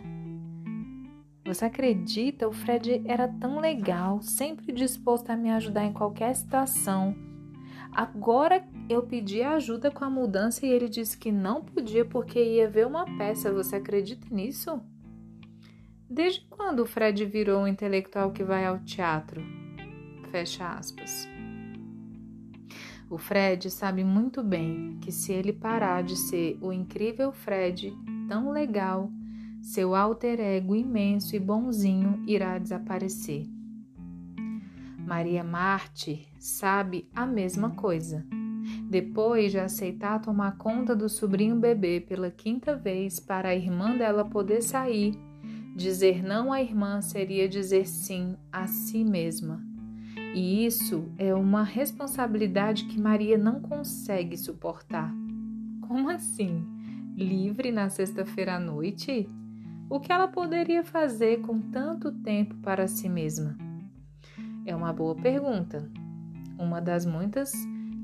Você 1.44 1.66
acredita? 1.66 2.48
O 2.48 2.52
Fred 2.52 3.02
era 3.06 3.28
tão 3.28 3.60
legal, 3.60 4.22
sempre 4.22 4.72
disposto 4.72 5.32
a 5.32 5.36
me 5.36 5.50
ajudar 5.50 5.86
em 5.86 5.94
qualquer 5.94 6.36
situação. 6.36 7.16
Agora 7.92 8.64
eu 8.90 9.04
pedi 9.04 9.42
ajuda 9.42 9.92
com 9.92 10.06
a 10.06 10.10
mudança 10.10 10.66
e 10.66 10.70
ele 10.70 10.88
disse 10.88 11.18
que 11.18 11.32
não 11.32 11.64
podia 11.64 12.06
porque 12.06 12.42
ia 12.42 12.70
ver 12.70 12.88
uma 12.88 13.06
peça. 13.18 13.52
Você 13.52 13.76
acredita 13.76 14.28
nisso? 14.34 14.82
Desde 16.10 16.42
quando 16.50 16.80
o 16.80 16.86
Fred 16.86 17.26
virou 17.26 17.62
um 17.62 17.68
intelectual 17.68 18.32
que 18.32 18.44
vai 18.44 18.66
ao 18.66 18.80
teatro? 18.80 19.42
Fecha 20.32 20.70
aspas. 20.70 21.28
O 23.10 23.18
Fred 23.18 23.70
sabe 23.70 24.04
muito 24.04 24.44
bem 24.44 24.98
que 25.02 25.12
se 25.12 25.32
ele 25.32 25.54
parar 25.54 26.04
de 26.04 26.16
ser 26.16 26.58
o 26.62 26.72
incrível 26.72 27.32
Fred, 27.32 27.94
tão 28.28 28.52
legal, 28.52 29.10
seu 29.62 29.96
alter 29.96 30.40
ego 30.40 30.76
imenso 30.76 31.36
e 31.36 31.40
bonzinho 31.40 32.24
irá 32.28 32.58
desaparecer. 32.58 33.46
Maria 34.98 35.44
Marte 35.44 36.28
sabe 36.38 37.10
a 37.16 37.26
mesma 37.26 37.72
coisa. 37.72 38.26
Depois 38.90 39.52
de 39.52 39.60
aceitar 39.60 40.22
tomar 40.22 40.58
conta 40.58 40.96
do 40.96 41.10
sobrinho 41.10 41.58
bebê 41.58 42.00
pela 42.00 42.32
quinta 42.32 42.74
vez 42.74 43.20
para 43.20 43.50
a 43.50 43.56
irmã 43.56 43.98
dela 43.98 44.24
poder 44.24 44.62
sair, 44.62 45.14
dizer 45.76 46.24
não 46.24 46.54
à 46.54 46.62
irmã 46.62 47.02
seria 47.02 47.50
dizer 47.50 47.86
sim 47.86 48.38
a 48.50 48.66
si 48.66 49.04
mesma. 49.04 49.62
E 50.34 50.66
isso 50.66 51.12
é 51.18 51.34
uma 51.34 51.64
responsabilidade 51.64 52.86
que 52.86 53.00
Maria 53.00 53.38
não 53.38 53.60
consegue 53.60 54.38
suportar. 54.38 55.14
Como 55.86 56.10
assim? 56.10 56.66
Livre 57.14 57.74
na 57.74 57.90
sexta-feira 57.90 58.56
à 58.56 58.60
noite? 58.60 59.28
O 59.90 60.00
que 60.00 60.14
ela 60.14 60.30
poderia 60.30 60.84
fazer 60.84 61.42
com 61.42 61.60
tanto 61.60 62.12
tempo 62.12 62.56
para 62.58 62.88
si 62.88 63.10
mesma? 63.10 63.58
É 64.66 64.74
uma 64.74 64.94
boa 64.94 65.16
pergunta. 65.16 65.90
Uma 66.58 66.80
das 66.80 67.06
muitas 67.06 67.52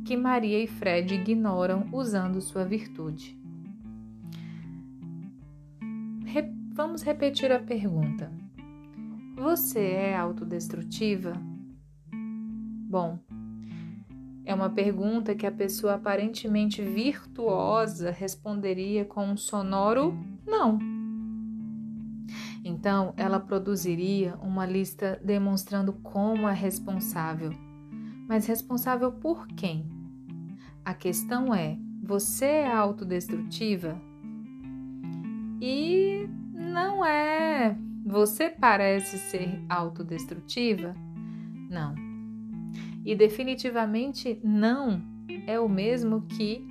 que 0.06 0.18
Maria 0.18 0.64
e 0.64 0.68
Fred 0.68 1.16
ignoram 1.16 1.88
usando 1.92 2.42
sua 2.42 2.66
virtude. 2.66 3.38
Re 6.26 6.52
vamos 6.74 7.04
repetir 7.04 7.52
a 7.52 7.60
pergunta. 7.60 8.32
Você 9.36 9.80
é 9.80 10.16
autodestrutiva? 10.16 11.34
Bom, 12.12 13.18
é 14.46 14.54
uma 14.54 14.70
pergunta 14.70 15.34
que 15.36 15.48
a 15.48 15.52
pessoa 15.52 15.94
aparentemente 15.94 16.82
virtuosa 16.82 18.12
responderia 18.12 19.06
com 19.06 19.26
um 19.26 19.38
sonoro 19.38 20.18
não. 20.46 20.78
Então, 22.64 23.14
ela 23.18 23.40
produziria 23.40 24.36
uma 24.42 24.66
lista 24.66 25.20
demonstrando 25.24 25.94
como 25.94 26.48
é 26.48 26.54
responsável. 26.54 27.52
Mas 28.28 28.46
responsável 28.46 29.12
por 29.12 29.48
quem? 29.48 29.93
A 30.86 30.94
questão 30.94 31.54
é: 31.54 31.78
você 32.02 32.46
é 32.46 32.72
autodestrutiva? 32.72 34.00
E 35.62 36.28
não 36.54 37.06
é. 37.06 37.78
Você 38.06 38.50
parece 38.50 39.18
ser 39.18 39.64
autodestrutiva? 39.70 40.94
Não. 41.70 41.96
E 43.06 43.16
definitivamente 43.16 44.40
não 44.44 45.02
é 45.48 45.60
o 45.60 45.70
mesmo 45.70 46.24
que 46.24 46.68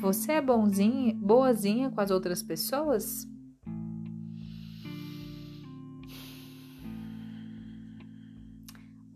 você 0.00 0.32
é 0.32 0.40
bonzinha, 0.40 1.14
boazinha 1.14 1.90
com 1.90 2.00
as 2.00 2.10
outras 2.10 2.42
pessoas? 2.42 3.28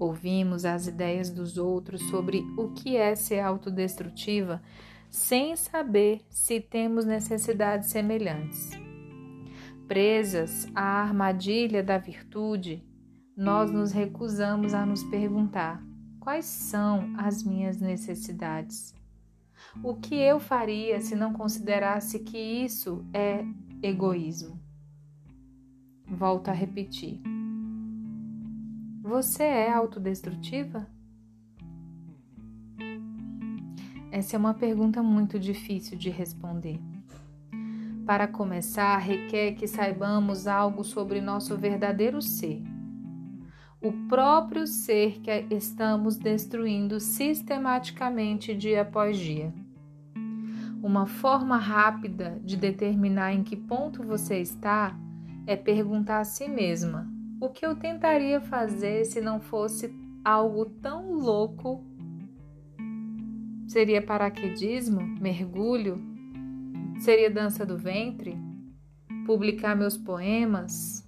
Ouvimos 0.02 0.64
as 0.64 0.88
ideias 0.88 1.30
dos 1.30 1.56
outros 1.56 2.02
sobre 2.10 2.44
o 2.58 2.70
que 2.70 2.96
é 2.96 3.14
ser 3.14 3.38
autodestrutiva 3.38 4.60
sem 5.08 5.54
saber 5.54 6.22
se 6.28 6.60
temos 6.60 7.04
necessidades 7.04 7.90
semelhantes. 7.90 8.70
Presas 9.86 10.66
à 10.74 11.02
armadilha 11.02 11.84
da 11.84 11.98
virtude, 11.98 12.84
nós 13.36 13.70
nos 13.70 13.92
recusamos 13.92 14.74
a 14.74 14.84
nos 14.84 15.04
perguntar 15.04 15.80
quais 16.18 16.46
são 16.46 17.14
as 17.16 17.44
minhas 17.44 17.80
necessidades. 17.80 18.92
O 19.84 19.94
que 19.94 20.16
eu 20.16 20.40
faria 20.40 21.00
se 21.00 21.14
não 21.14 21.32
considerasse 21.32 22.18
que 22.18 22.38
isso 22.38 23.06
é 23.14 23.44
egoísmo? 23.80 24.60
Volto 26.08 26.48
a 26.48 26.52
repetir. 26.52 27.22
Você 29.02 29.42
é 29.42 29.72
autodestrutiva? 29.72 30.86
Essa 34.12 34.36
é 34.36 34.38
uma 34.38 34.54
pergunta 34.54 35.02
muito 35.02 35.40
difícil 35.40 35.98
de 35.98 36.08
responder. 36.08 36.78
Para 38.06 38.28
começar, 38.28 38.96
requer 38.98 39.54
que 39.54 39.66
saibamos 39.66 40.46
algo 40.46 40.84
sobre 40.84 41.20
nosso 41.20 41.56
verdadeiro 41.56 42.22
ser. 42.22 42.62
O 43.80 43.92
próprio 44.06 44.68
ser 44.68 45.20
que 45.20 45.46
estamos 45.50 46.16
destruindo 46.16 47.00
sistematicamente 47.00 48.54
dia 48.54 48.82
após 48.82 49.18
dia. 49.18 49.52
Uma 50.80 51.06
forma 51.06 51.56
rápida 51.56 52.40
de 52.44 52.56
determinar 52.56 53.32
em 53.32 53.42
que 53.42 53.56
ponto 53.56 54.00
você 54.04 54.38
está 54.38 54.96
é 55.44 55.56
perguntar 55.56 56.20
a 56.20 56.24
si 56.24 56.46
mesma: 56.46 57.11
o 57.42 57.48
que 57.48 57.66
eu 57.66 57.74
tentaria 57.74 58.40
fazer 58.40 59.04
se 59.04 59.20
não 59.20 59.40
fosse 59.40 59.92
algo 60.24 60.64
tão 60.64 61.12
louco 61.12 61.84
Seria 63.66 64.00
paraquedismo? 64.00 65.00
Mergulho? 65.18 65.98
Seria 67.00 67.30
dança 67.30 67.66
do 67.66 67.76
ventre? 67.76 68.38
Publicar 69.26 69.74
meus 69.74 69.96
poemas? 69.96 71.04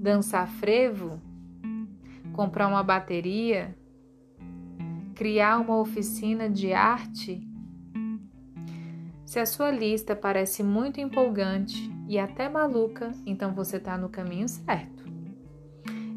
Dançar 0.00 0.48
frevo? 0.48 1.20
Comprar 2.32 2.66
uma 2.66 2.82
bateria? 2.82 3.76
Criar 5.14 5.58
uma 5.58 5.78
oficina 5.78 6.48
de 6.48 6.72
arte? 6.72 7.46
Se 9.26 9.38
a 9.38 9.46
sua 9.46 9.70
lista 9.70 10.16
parece 10.16 10.64
muito 10.64 11.00
empolgante 11.00 11.92
e 12.08 12.18
até 12.18 12.48
maluca, 12.48 13.12
então 13.24 13.54
você 13.54 13.76
está 13.76 13.96
no 13.96 14.08
caminho 14.08 14.48
certo. 14.48 14.91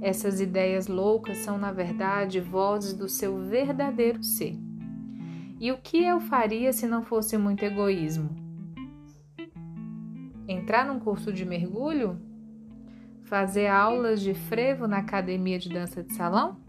Essas 0.06 0.39
ideias 0.39 0.86
loucas 0.86 1.39
são, 1.39 1.58
na 1.58 1.72
verdade, 1.72 2.39
vozes 2.39 2.93
do 2.93 3.10
seu 3.10 3.39
verdadeiro 3.39 4.24
ser. 4.24 4.56
E 5.60 5.72
o 5.72 5.80
que 5.80 5.97
eu 5.97 6.20
faria 6.20 6.72
se 6.72 6.86
não 6.86 7.01
fosse 7.01 7.36
muito 7.39 7.66
egoísmo? 7.66 8.30
Entrar 10.47 10.86
num 10.86 10.99
curso 10.99 11.34
de 11.34 11.43
mergulho? 11.43 12.22
Fazer 13.24 13.66
aulas 13.66 14.22
de 14.22 14.36
frevo 14.36 14.88
na 14.88 14.99
academia 14.99 15.58
de 15.58 15.70
dança 15.70 16.03
de 16.03 16.14
salão? 16.14 16.60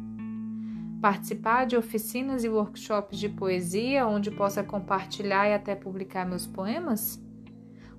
Participar 1.02 1.66
de 1.66 1.76
oficinas 1.76 2.42
e 2.42 2.48
workshops 2.48 3.18
de 3.18 3.28
poesia 3.28 4.06
onde 4.06 4.30
possa 4.30 4.64
compartilhar 4.64 5.46
e 5.46 5.52
até 5.52 5.74
publicar 5.74 6.24
meus 6.24 6.46
poemas? 6.46 7.22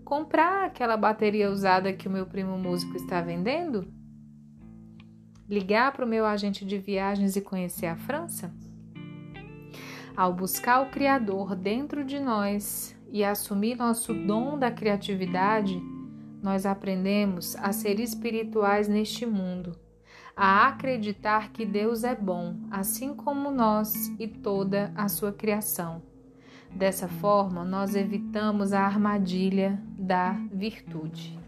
Comprar 0.04 0.66
aquela 0.66 0.98
bateria 0.98 1.52
usada 1.52 1.94
que 1.94 2.08
o 2.08 2.12
meu 2.12 2.26
primo 2.26 2.58
músico 2.58 2.98
está 2.98 3.22
vendendo? 3.22 3.96
Ligar 5.50 5.94
para 5.94 6.04
o 6.04 6.08
meu 6.08 6.26
agente 6.26 6.66
de 6.66 6.78
viagens 6.78 7.38
e 7.38 7.42
conhecer 7.42 7.86
a 7.86 7.96
França? 7.96 8.54
Ao 10.16 10.34
buscar 10.34 10.82
o 10.82 10.90
Criador 10.90 11.56
dentro 11.56 12.04
de 12.04 12.20
nós 12.20 12.94
e 13.10 13.24
assumir 13.24 13.78
nosso 13.78 14.14
dom 14.14 14.60
da 14.60 14.70
criatividade, 14.70 15.82
nós 16.44 16.66
aprendemos 16.66 17.56
a 17.56 17.72
ser 17.72 17.98
espirituais 17.98 18.90
neste 18.90 19.26
mundo, 19.26 19.80
a 20.36 20.68
acreditar 20.68 21.54
que 21.54 21.66
Deus 21.66 22.04
é 22.04 22.14
bom, 22.14 22.58
assim 22.70 23.16
como 23.16 23.50
nós 23.50 23.94
e 24.20 24.28
toda 24.28 24.92
a 24.96 25.08
sua 25.08 25.32
criação. 25.32 26.02
Dessa 26.70 27.08
forma, 27.08 27.64
nós 27.64 27.96
evitamos 27.96 28.74
a 28.74 28.82
armadilha 28.82 29.82
da 29.98 30.34
virtude. 30.52 31.47